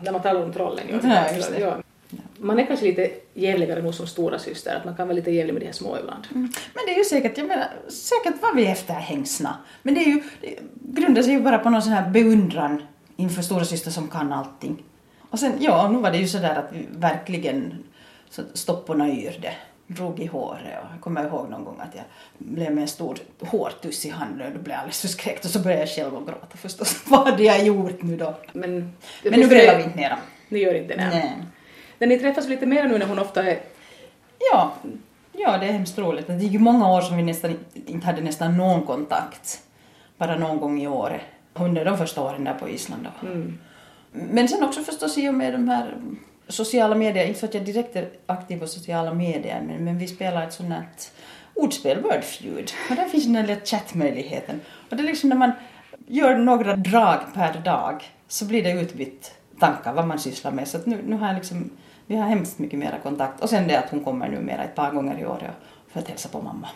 [0.00, 0.84] När man talar om trollen.
[1.02, 1.60] Ja, just det.
[1.60, 1.76] Ja.
[2.38, 5.52] Man är kanske lite jävligare nog som stora syster, att man kan vara lite jävlig
[5.52, 6.26] med de här små ibland.
[6.32, 9.56] Men det är ju säkert, jag menar, säkert var vi efterhängsna.
[9.82, 12.82] Men det är ju, det grundar sig ju bara på någon sån här beundran
[13.16, 14.82] inför stora syster som kan allting.
[15.30, 17.84] Och sen, ja, nu var det ju sådär att vi verkligen
[18.30, 19.52] så stopporna yrde,
[19.86, 22.04] drog i håret och jag kommer ihåg någon gång att jag
[22.38, 25.90] blev med en stor hårtuss i handen och blev alldeles förskräckt och så började jag
[25.90, 27.04] själv att gråta förstås.
[27.06, 28.34] Vad hade jag gjort nu då?
[28.52, 30.18] Men, Men nu grälar vi inte mera.
[30.48, 31.08] Ni gör inte det?
[31.08, 31.36] Nej.
[31.98, 33.60] När ni träffas lite mer nu när hon ofta är...
[34.52, 34.72] Ja,
[35.32, 36.26] ja, det är hemskt roligt.
[36.26, 39.60] Det är ju många år som vi nästan inte hade nästan någon kontakt.
[40.16, 41.20] Bara någon gång i året.
[41.54, 43.28] Under de första åren där på Island då.
[43.28, 43.58] Mm.
[44.12, 45.94] Men sen också förstås i och med de här
[46.48, 50.06] sociala medier, inte för att jag direkt är aktiv på sociala medier, men, men vi
[50.08, 50.84] spelar ett sånt här
[51.54, 52.70] ordspel, Wordfeud.
[52.90, 54.60] Och där finns den där lilla chattmöjligheten.
[54.90, 55.52] Och det är liksom när man
[56.06, 60.68] gör några drag per dag så blir det utbytt tankar vad man sysslar med.
[60.68, 61.70] Så att nu, nu har jag liksom,
[62.06, 63.42] vi har hemskt mycket mera kontakt.
[63.42, 65.50] Och sen det att hon kommer numera ett par gånger i år
[65.92, 66.68] för att hälsa på mamma.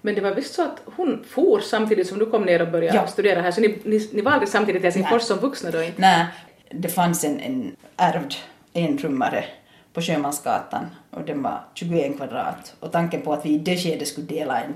[0.00, 2.96] Men det var visst så att hon for samtidigt som du kom ner och började
[2.96, 3.06] Ja.
[3.06, 6.00] studera här, så ni, ni, ni var aldrig samtidigt i Helsingfors som vuxna då inte?
[6.00, 6.26] Nej,
[6.70, 8.34] det fanns en, en ärvd
[8.74, 9.44] enrummare
[9.92, 12.74] på Sjömansgatan och den var 21 kvadrat.
[12.80, 14.74] Och tanken på att vi i det skedet skulle dela en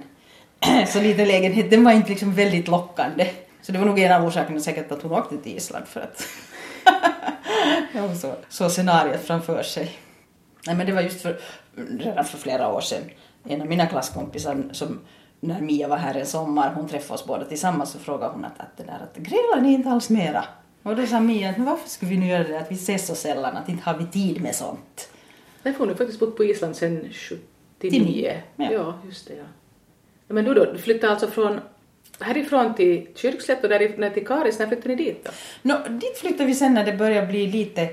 [0.86, 3.30] så liten lägenhet, den var inte liksom väldigt lockande.
[3.62, 6.28] Så det var nog en av orsakerna säkert att hon åkte till Island för att
[7.92, 9.92] hon så, så scenariot framför sig.
[10.66, 11.40] Nej men det var just för,
[11.98, 13.02] redan för flera år sedan,
[13.48, 15.00] en av mina klasskompisar som
[15.40, 18.60] när Mia var här en sommar, hon träffade oss båda tillsammans och frågade hon att,
[18.60, 20.44] att det där att grälar ni inte alls mera?
[20.86, 23.14] Och då sa Mia att varför skulle vi nu göra det, att vi ses så
[23.14, 25.10] sällan, att inte har vi tid med sånt.
[25.62, 27.08] Därför har hon faktiskt bott på Island sedan
[27.80, 28.42] 79.
[28.56, 28.72] Ja.
[28.72, 28.98] Ja.
[29.06, 29.44] just det ja.
[30.28, 31.60] Men du då, du flyttade alltså från
[32.20, 35.30] härifrån till Kyrkslätt och därifrån till Karis, när flyttade ni dit då?
[35.62, 37.88] Nå, dit flyttade vi sen när det började bli lite,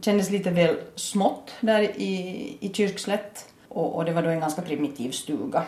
[0.00, 3.48] kändes lite väl smått där i, i Kyrkslätt.
[3.68, 5.62] Och, och det var då en ganska primitiv stuga.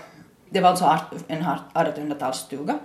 [0.51, 1.43] Det var alltså en
[1.75, 2.79] 1800-talsstuga.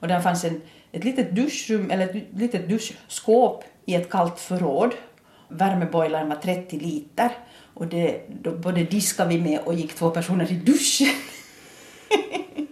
[0.00, 0.62] Och där fanns en,
[0.96, 4.94] ett litet duschrum, eller ett litet duschskåp i ett kallt förråd.
[5.48, 7.30] Värmeboilern var 30 liter.
[7.74, 11.14] Och det, då både diskade vi med och gick två personer i duschen.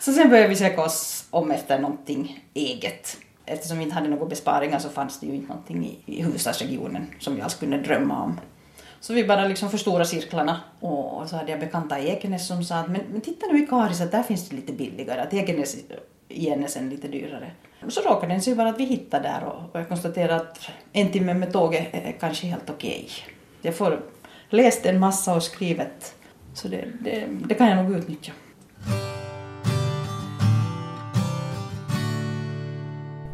[0.00, 3.16] Så sen började vi söka oss om efter någonting eget.
[3.46, 7.06] Eftersom vi inte hade några besparingar så fanns det ju inte någonting i, i huvudstadsregionen
[7.20, 8.40] som vi alls kunde drömma om.
[9.00, 12.64] Så vi bara liksom förstora cirklarna och, och så hade jag bekanta i Ekenäs som
[12.64, 15.34] sa att men, men titta nu i Karis att där finns det lite billigare, att
[15.34, 15.76] Ekenäs
[16.28, 17.50] igen är sen lite dyrare.
[17.88, 21.34] Så råkade det sig bara att vi hittade där och, jag konstaterade att en timme
[21.34, 23.08] med tåget är kanske helt okej.
[23.62, 24.00] Jag får
[24.48, 26.14] läst en massa och skrivit
[26.54, 28.32] så det, det, det kan jag nog utnyttja.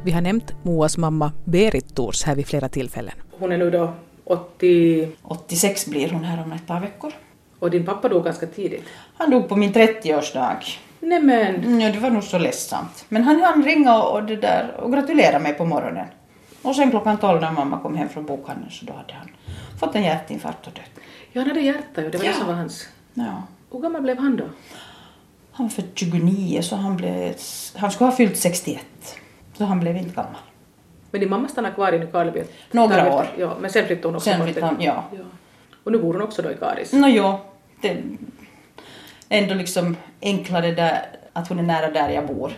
[0.04, 3.14] Vi har nämnt Moas mamma Berit Tors här vid flera tillfällen.
[3.30, 7.12] Hon är nu då 80 86 blir hon här om ett par veckor.
[7.58, 8.84] och din pappa dog ganska tidigt.
[9.16, 10.56] Han dog på min 30-årsdag.
[11.00, 13.04] Nämen, Ja, det var nog så ledsamt.
[13.08, 16.06] Men han hann ringa och, och, det där, och gratulera mig på morgonen.
[16.62, 19.28] Och sen klockan 12 när mamma kom hem från bokhandeln så då hade han
[19.80, 21.04] fått en hjärtinfarkt och dött.
[21.32, 22.30] ja han hade hjärta ju, det var Ja.
[22.30, 22.88] det som var hans.
[23.14, 23.42] Ja.
[23.72, 24.44] Hur gammal blev han då?
[25.52, 27.34] Han var född 29 så han blev...
[27.76, 28.80] Han skulle ha fyllt 61.
[29.58, 30.34] Så han blev inte gammal.
[31.10, 32.42] Men din mamma stannade kvar i Nykarleby?
[32.70, 33.26] Några efter- år.
[33.38, 35.04] Ja, men sen flyttade hon också Sen bort flyttade han, ja.
[35.12, 35.18] ja.
[35.84, 36.92] Och nu bor hon också då i Karis?
[36.92, 37.38] Nå jo,
[37.80, 38.02] det
[39.30, 42.52] ändå liksom enklare där att hon är nära där jag bor.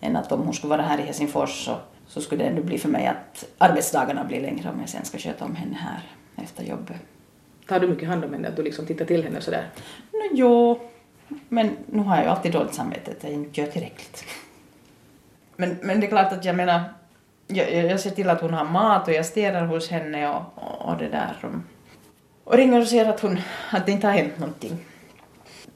[0.00, 2.78] än att om hon skulle vara här i Helsingfors så, så skulle det ändå bli
[2.78, 6.00] för mig att arbetsdagarna blir längre om jag sen ska sköta om henne här
[6.44, 6.96] efter jobbet.
[7.68, 9.68] Tar du mycket hand om henne, att du liksom tittar till henne sådär?
[10.12, 10.80] No, jo,
[11.48, 14.24] men nu har jag ju alltid dåligt samvete att jag inte gör tillräckligt.
[15.56, 16.80] Men, men det är klart att jag menar,
[17.46, 20.88] jag, jag ser till att hon har mat och jag städar hos henne och, och,
[20.88, 21.36] och det där.
[22.44, 23.40] Och ringer och ser att, hon,
[23.70, 24.78] att det inte har hänt någonting.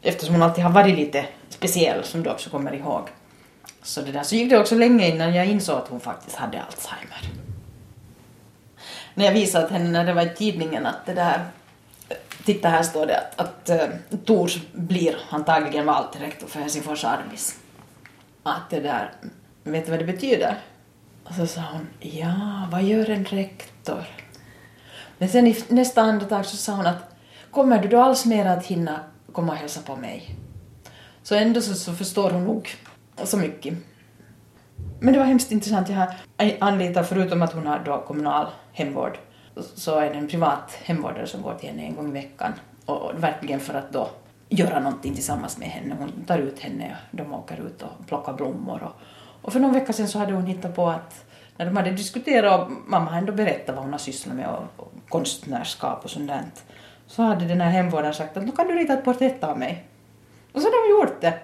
[0.05, 3.09] Eftersom hon alltid har varit lite speciell, som du också kommer ihåg.
[3.83, 4.23] Så, det där.
[4.23, 7.21] så gick det också länge innan jag insåg att hon faktiskt hade Alzheimer.
[9.15, 11.45] När jag visade henne när det var i tidningen att det där
[12.45, 17.05] Titta här står det att, att uh, Tors blir antagligen vald till rektor för Helsingfors
[17.05, 17.59] Arbis.
[18.43, 19.11] Att det där,
[19.63, 20.59] vet du vad det betyder?
[21.25, 24.05] Och så sa hon, ja, vad gör en rektor?
[25.19, 27.17] Men sen i nästa andetag så sa hon att
[27.51, 29.01] kommer du då alls mer att hinna
[29.35, 30.37] komma och hälsa på mig?
[31.23, 32.71] Så ändå så, så förstår hon nog
[33.25, 33.75] så mycket.
[35.01, 35.89] Men det var hemskt intressant.
[35.89, 36.15] Jag har
[36.61, 39.19] anlitat, förutom att hon har då kommunal hemvård,
[39.75, 42.53] så är det en privat hemvårdare som går till henne en gång i veckan.
[42.87, 44.11] Och verkligen för att då
[44.49, 45.97] göra någonting tillsammans med henne.
[45.99, 48.83] Hon tar ut henne, de åker ut och plockar blommor.
[48.83, 48.97] Och,
[49.43, 51.25] och för någon vecka sedan så hade hon hittat på att
[51.57, 54.65] när de hade diskuterat och mamma hade ändå berättat vad hon har sysslat med och,
[54.77, 56.43] och konstnärskap och sånt där,
[57.07, 59.85] så hade den här hemvårdaren sagt att nu kan du rita ett porträtt av mig.
[60.53, 61.39] Och så hade de gjort det.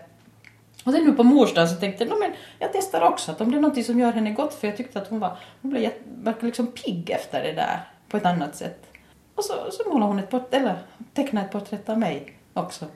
[0.85, 3.51] Och sen nu på mors dag så tänkte jag, men jag testar också att om
[3.51, 5.91] det är något som gör henne gott, för jag tyckte att hon var, hon blev
[6.05, 8.87] verkligen liksom pigg efter det där på ett annat sätt.
[9.35, 10.79] Och så, så målade hon ett porträtt, eller
[11.15, 12.87] tecknade ett porträtt av mig också.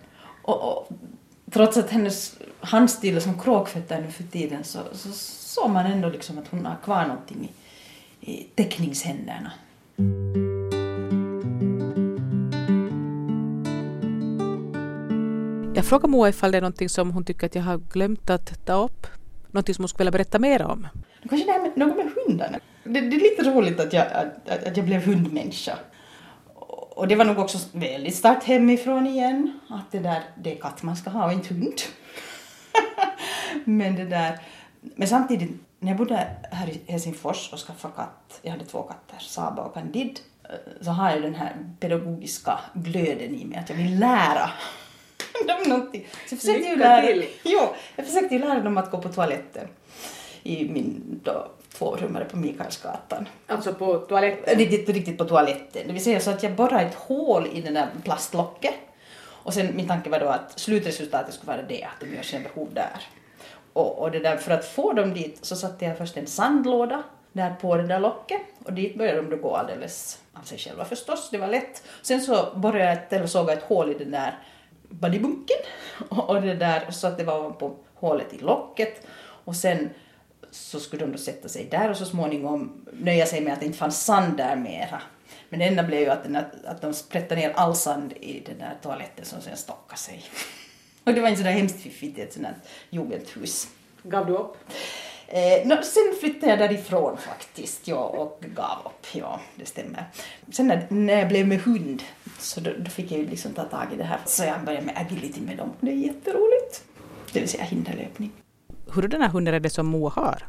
[0.43, 0.89] Och, och
[1.51, 6.09] trots att hennes handstil är som kråkfötter nu för tiden så, så såg man ändå
[6.09, 7.53] liksom att hon har kvar någonting
[8.21, 9.53] i, i teckningshänderna.
[15.85, 18.67] Jag frågade Moa ifall det är någonting som hon tycker att jag har glömt att
[18.67, 19.07] ta upp.
[19.51, 20.89] Någonting som hon skulle vilja berätta mer om.
[21.29, 22.59] Kanske det här med, något med hundarna.
[22.85, 25.79] Det, det, är lite roligt att jag, att, att jag blev hundmänniska.
[26.97, 29.61] Och det var nog också väldigt starkt hemifrån igen.
[29.69, 31.81] Att det där, det är katt man ska ha och inte hund.
[33.65, 34.39] men det där,
[34.81, 39.19] men samtidigt, när jag bodde här i Helsingfors och skaffade katt, jag hade två katter,
[39.19, 43.77] Saba och Candid, eh, så har jag den här pedagogiska glöden i mig, att jag
[43.77, 44.51] vill lära
[45.47, 46.07] dem någonting.
[46.27, 47.25] Så jag försökte ju lära, till!
[47.43, 47.61] Jo,
[47.97, 49.69] jag försökte ju lära dem att gå på toaletten
[50.43, 53.29] i min då, tvårummare på Mikaelsgatan.
[53.47, 54.59] Alltså på toaletten?
[54.59, 55.83] Riktigt, riktigt på toaletten.
[55.87, 58.75] Det vill säga så att jag borrade ett hål i den där plastlocket
[59.45, 62.43] och sen min tanke var då att slutresultatet skulle vara det, att de gör sina
[62.43, 63.01] behov där.
[63.73, 67.03] Och, och det där, för att få dem dit så satte jag först en sandlåda
[67.33, 70.85] där på det där locket och dit började de då gå alldeles av sig själva
[70.85, 71.83] förstås, det var lätt.
[72.03, 74.39] Sen så borrade jag ett, eller såg ett hål i den där
[75.01, 75.57] bollybunken
[76.09, 79.07] och, det där så att det var på hålet i locket
[79.45, 79.91] och sen
[80.51, 83.67] så skulle de då sätta sig där och så småningom nöja sig med att det
[83.67, 85.03] inte fanns sand där mera.
[85.49, 86.37] Men det enda blev ju att, den,
[86.67, 90.25] att de sprättade ner all sand i den där toaletten som sen stockade sig.
[91.05, 92.57] Och det var inte sådär hemskt fiffigt i ett sådant
[92.91, 93.69] jugendhus.
[94.03, 94.57] Gav du upp?
[95.27, 100.05] Eh, no, sen flyttade jag därifrån faktiskt, ja, och gav upp, ja, det stämmer.
[100.53, 102.03] Sen när, när jag blev med hund,
[102.45, 104.19] så då, då, fick jag ju liksom ta tag i det här.
[104.25, 106.85] Så jag började med agility med dem, det är jätteroligt.
[107.33, 108.33] Det vill säga hinderlöpning.
[108.87, 110.43] Hurdana hundar är det som Moa har?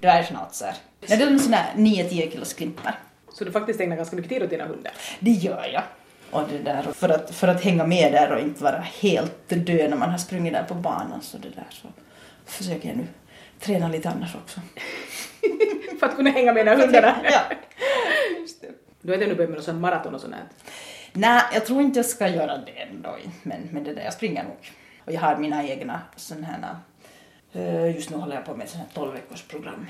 [0.00, 0.74] Dvärgschnauzer.
[1.00, 2.98] Det är sådana här 9-10 kilos klimpar.
[3.32, 4.92] Så du faktiskt ägnar ganska mycket tid åt dina hundar?
[5.20, 5.82] Det gör jag.
[6.30, 9.90] Och det där, för, att, för att hänga med där och inte vara helt död
[9.90, 11.88] när man har sprungit där på banan så det där så
[12.44, 13.06] försöker jag nu
[13.60, 14.60] träna lite annars också.
[16.00, 17.16] för att kunna hänga med när hundarna?
[17.24, 17.40] ja,
[18.40, 18.68] just det.
[19.00, 20.34] Du har inte ännu börjat med någon maraton och sånt?
[21.12, 24.42] Nej, jag tror inte jag ska göra det ändå, men, men det där, jag springer
[24.44, 24.72] nog.
[25.04, 26.76] Och jag har mina egna sådana här
[27.52, 29.86] eh, just nu håller jag på med ett sånt här 12 veckors program.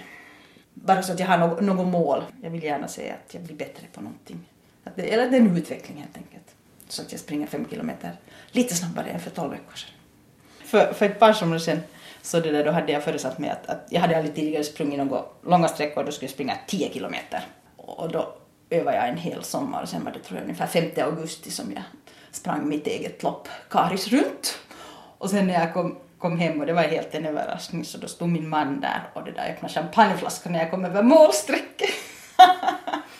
[0.74, 2.24] Bara så att jag har något, något mål.
[2.42, 4.48] Jag vill gärna säga att jag blir bättre på någonting.
[4.84, 6.54] Att det, eller det är en utveckling helt enkelt.
[6.88, 8.12] Så att jag springer fem kilometer
[8.50, 9.90] lite snabbare än för 12 veckor sedan.
[10.64, 11.80] För, för ett par somrar sedan
[12.22, 14.98] så det där, då hade jag föresatt mig att, att jag hade aldrig tidigare sprungit
[14.98, 17.46] några långa sträckor, och då skulle jag springa 10 kilometer.
[17.76, 18.34] Och då
[18.72, 21.82] övade jag en hel sommar sen var det tror jag ungefär 5 augusti som jag
[22.30, 24.58] sprang mitt eget lopp, Karis runt.
[25.18, 28.06] Och sen när jag kom kom hem och det var helt en överraskning så då
[28.06, 31.90] stod min man där och det där öppnade champagneflaskan när jag kom över målsträcket.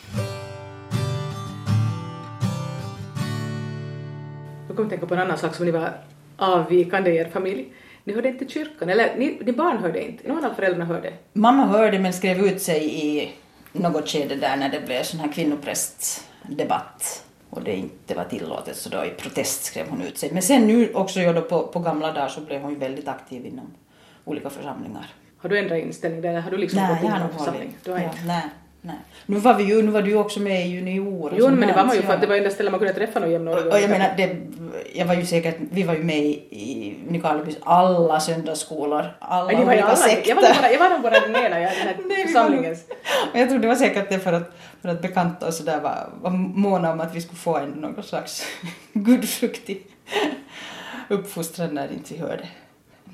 [4.69, 5.93] Jag kom att tänka på en annan sak som ni var
[6.37, 7.73] avvikande i er familj.
[8.05, 11.13] Ni hörde inte kyrkan, eller ni, ni barn hörde inte, någon av föräldrarna hörde?
[11.33, 13.33] Mamma hörde men skrev ut sig i
[13.73, 18.89] något skede där när det blev sån här kvinnoprästdebatt och det inte var tillåtet så
[18.89, 20.33] då i protest skrev hon ut sig.
[20.33, 23.09] Men sen nu också ja, då på, på gamla dagar så blev hon ju väldigt
[23.09, 23.75] aktiv inom
[24.25, 25.07] olika församlingar.
[25.39, 26.41] Har du ändrat inställning där?
[26.41, 27.77] Har du liksom Nej, gått in i någon församling?
[27.85, 28.43] Du har Ja, nej,
[28.83, 28.97] nej.
[29.27, 31.67] Nu var, vi ju, nu var du ju också med i junior Jo, men det
[31.67, 33.49] där, var man ju för att det var enda stället man kunde träffa någon jämn
[33.49, 34.37] och, och jag menar, det,
[34.95, 39.57] jag var ju säkert, vi var ju med i, i Nykarlebys alla söndagsskolor, alla Nej,
[39.57, 39.97] det var olika alla.
[39.97, 40.29] sekter.
[40.29, 42.27] Jag var nog bara, jag var nog bara den ena, jag, den här Nej, var
[42.27, 42.85] församlingens.
[43.33, 46.09] Och jag tror det var säkert det för att, för att bekanta och sådär var,
[46.23, 48.47] var måna om att vi skulle få en någon slags
[48.93, 49.87] gudfruktig
[51.09, 52.49] uppfostran när inte vi hörde.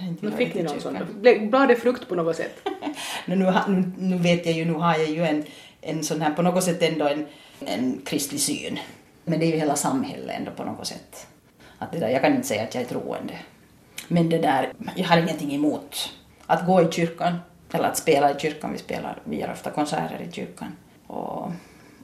[0.07, 0.99] Inte Nu hörde fick ni någon sån.
[1.21, 2.69] Blev- det frukt på något sätt?
[3.27, 5.45] Men nu, nu, nu vet jag ju, nu har jag ju en,
[5.81, 7.27] en sån här, på något sätt ändå en,
[7.67, 8.79] en kristlig syn.
[9.25, 11.27] Men det är ju hela samhället ändå på något sätt.
[11.79, 13.35] Att det där, jag kan inte säga att jag är troende.
[14.09, 16.13] Men det där, jag har ingenting emot
[16.47, 17.39] att gå i kyrkan
[17.73, 18.73] eller att spela i kyrkan.
[18.73, 20.77] Vi spelar, vi gör ofta konserter i kyrkan.
[21.07, 21.53] Och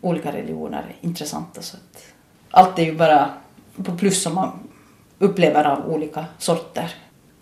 [0.01, 2.05] olika religioner är intressanta så att
[2.51, 3.31] allt är ju bara
[3.85, 4.69] på plus som man
[5.19, 6.95] upplever av olika sorter.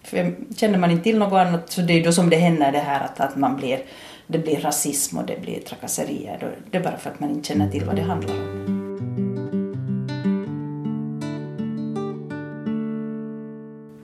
[0.04, 2.78] För känner man inte till något annat så det är då som det händer det
[2.78, 3.82] här att, att man blir,
[4.26, 6.38] det blir rasism och det blir trakasserier.
[6.40, 8.72] Då, det är bara för att man inte känner till vad det handlar om.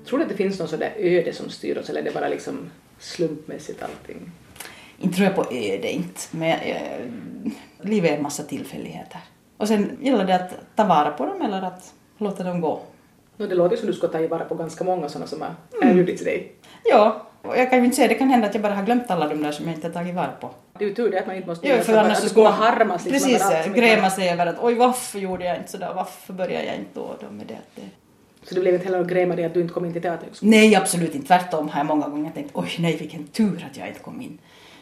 [0.09, 2.15] Tror du att det finns någon sån där öde som styr oss eller är det
[2.15, 4.31] bara liksom slumpmässigt allting?
[4.99, 7.01] Inte tror jag på öde inte, men eh,
[7.83, 9.21] livet är en massa tillfälligheter.
[9.57, 12.83] Och sen gäller det att ta vara på dem eller att låta dem gå.
[13.39, 15.89] No, det låter som du ska ta vara på ganska många sådana som har Mm.
[15.89, 16.53] erbjudits dig.
[16.85, 19.11] Ja, och jag kan ju inte säga, det kan hända att jag bara har glömt
[19.11, 20.51] alla de där som jag inte har tagit vara på.
[20.79, 23.05] Det är ju tur det att man inte måste göra för annars att skulle harmas
[23.05, 26.75] liksom Precis, gräma sig över att oj varför gjorde jag inte sådär, varför började jag
[26.77, 27.55] inte då då med det.
[27.55, 27.83] att det.
[28.49, 30.51] Så det blev inte heller grej med det att du inte kom in till teaterhögskolan?
[30.51, 31.27] Nej, absolut inte.
[31.27, 34.39] Tvärtom har jag många gånger tänkt oj nej vilken tur att jag inte kom in.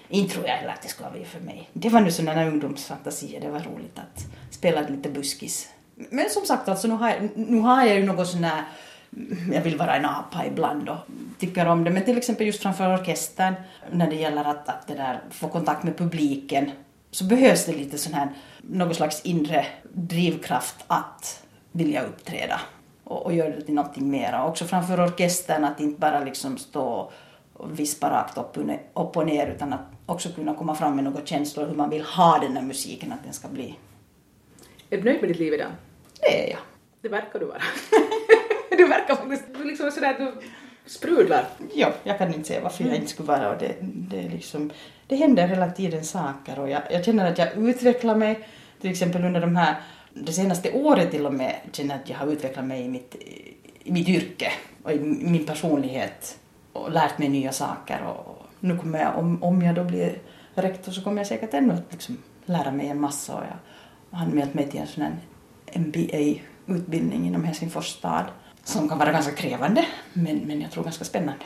[0.09, 1.69] Inte tror jag heller att det skulle bli för mig.
[1.73, 5.69] Det var nu sådana ungdomsfantasier, det var roligt att spela lite buskis.
[6.11, 8.65] Men som sagt, alltså, nu, har jag, nu har jag ju något sån här
[9.53, 10.97] jag vill vara en apa ibland och
[11.39, 11.91] tycker om det.
[11.91, 13.55] Men till exempel just framför orkestern
[13.93, 16.71] när det gäller att, att det där, få kontakt med publiken
[17.11, 18.29] så behövs det lite sån här,
[18.63, 21.43] någon slags inre drivkraft att
[21.73, 22.61] vilja uppträda
[23.05, 24.47] och, och göra det till någonting mera.
[24.47, 27.11] Också framför orkestern att inte bara liksom stå
[27.53, 30.95] och vispa rakt upp, och ner- upp och ner utan att också kunna komma fram
[30.95, 33.79] med några känslor hur man vill ha den här musiken, att den ska bli.
[34.91, 35.71] Är du nöjd med ditt liv idag?
[36.21, 36.61] Det är jag.
[37.01, 37.63] Det verkar du vara.
[38.71, 40.33] du verkar faktiskt du liksom sådär att du
[40.87, 41.49] sprudlar.
[41.75, 44.71] Ja, jag kan inte säga varför jag inte skulle vara och det, det är liksom,
[45.07, 48.49] det händer hela tiden saker och jag, jag känner att jag utvecklar mig,
[48.81, 49.75] till exempel under de här,
[50.15, 53.15] det senaste året till och med, känner jag att jag har utvecklat mig i mitt,
[53.85, 54.53] i mitt yrke
[54.83, 56.39] och i min personlighet
[56.73, 60.19] och lärt mig nya saker och nu kommer jag, om, om jag då blir
[60.55, 64.27] rektor så kommer jag säkert ännu att liksom lära mig en massa och jag har
[64.27, 65.13] anmält mig till en sån här
[65.73, 68.25] MBA-utbildning inom Helsingfors stad
[68.65, 71.45] som kan vara ganska krävande men, men jag tror ganska spännande.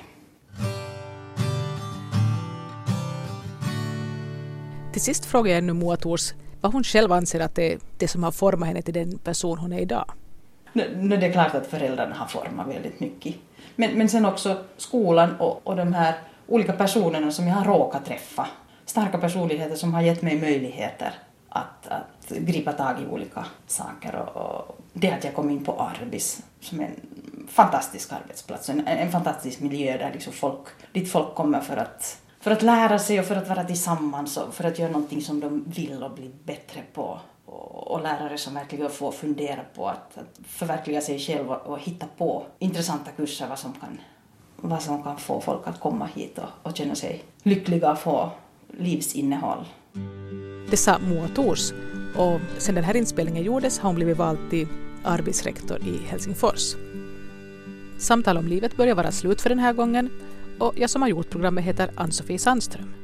[4.93, 8.09] Till sist frågar jag ännu Moa Tors vad hon själv anser att det är det
[8.09, 10.05] som har format henne till den person hon är idag.
[10.73, 13.35] Nu, nu det är klart att föräldrarna har format väldigt mycket.
[13.77, 16.15] Men, men sen också skolan och, och de här
[16.47, 18.47] olika personerna som jag har råkat träffa.
[18.87, 21.13] Starka personligheter som har gett mig möjligheter
[21.51, 24.15] att, att gripa tag i olika saker.
[24.15, 28.87] Och, och det att jag kom in på Arbis som är en fantastisk arbetsplats, en,
[28.87, 33.21] en fantastisk miljö där liksom folk, dit folk kommer för att, för att lära sig
[33.21, 36.31] och för att vara tillsammans och för att göra någonting som de vill och bli
[36.45, 41.57] bättre på och, och lärare som verkligen får fundera på att, att förverkliga sig själva
[41.57, 44.01] och, och hitta på intressanta kurser vad som kan,
[44.57, 48.31] vad som kan få folk att komma hit och, och känna sig lyckliga och få
[48.69, 49.65] livsinnehåll.
[50.71, 51.29] Det sa Moa
[52.15, 54.67] och sedan den här inspelningen gjordes har hon blivit vald till
[55.05, 56.75] arbetsrektor i Helsingfors.
[57.99, 60.11] Samtal om livet börjar vara slut för den här gången
[60.59, 63.00] och jag som har gjort programmet heter Ann-Sofie Sandström.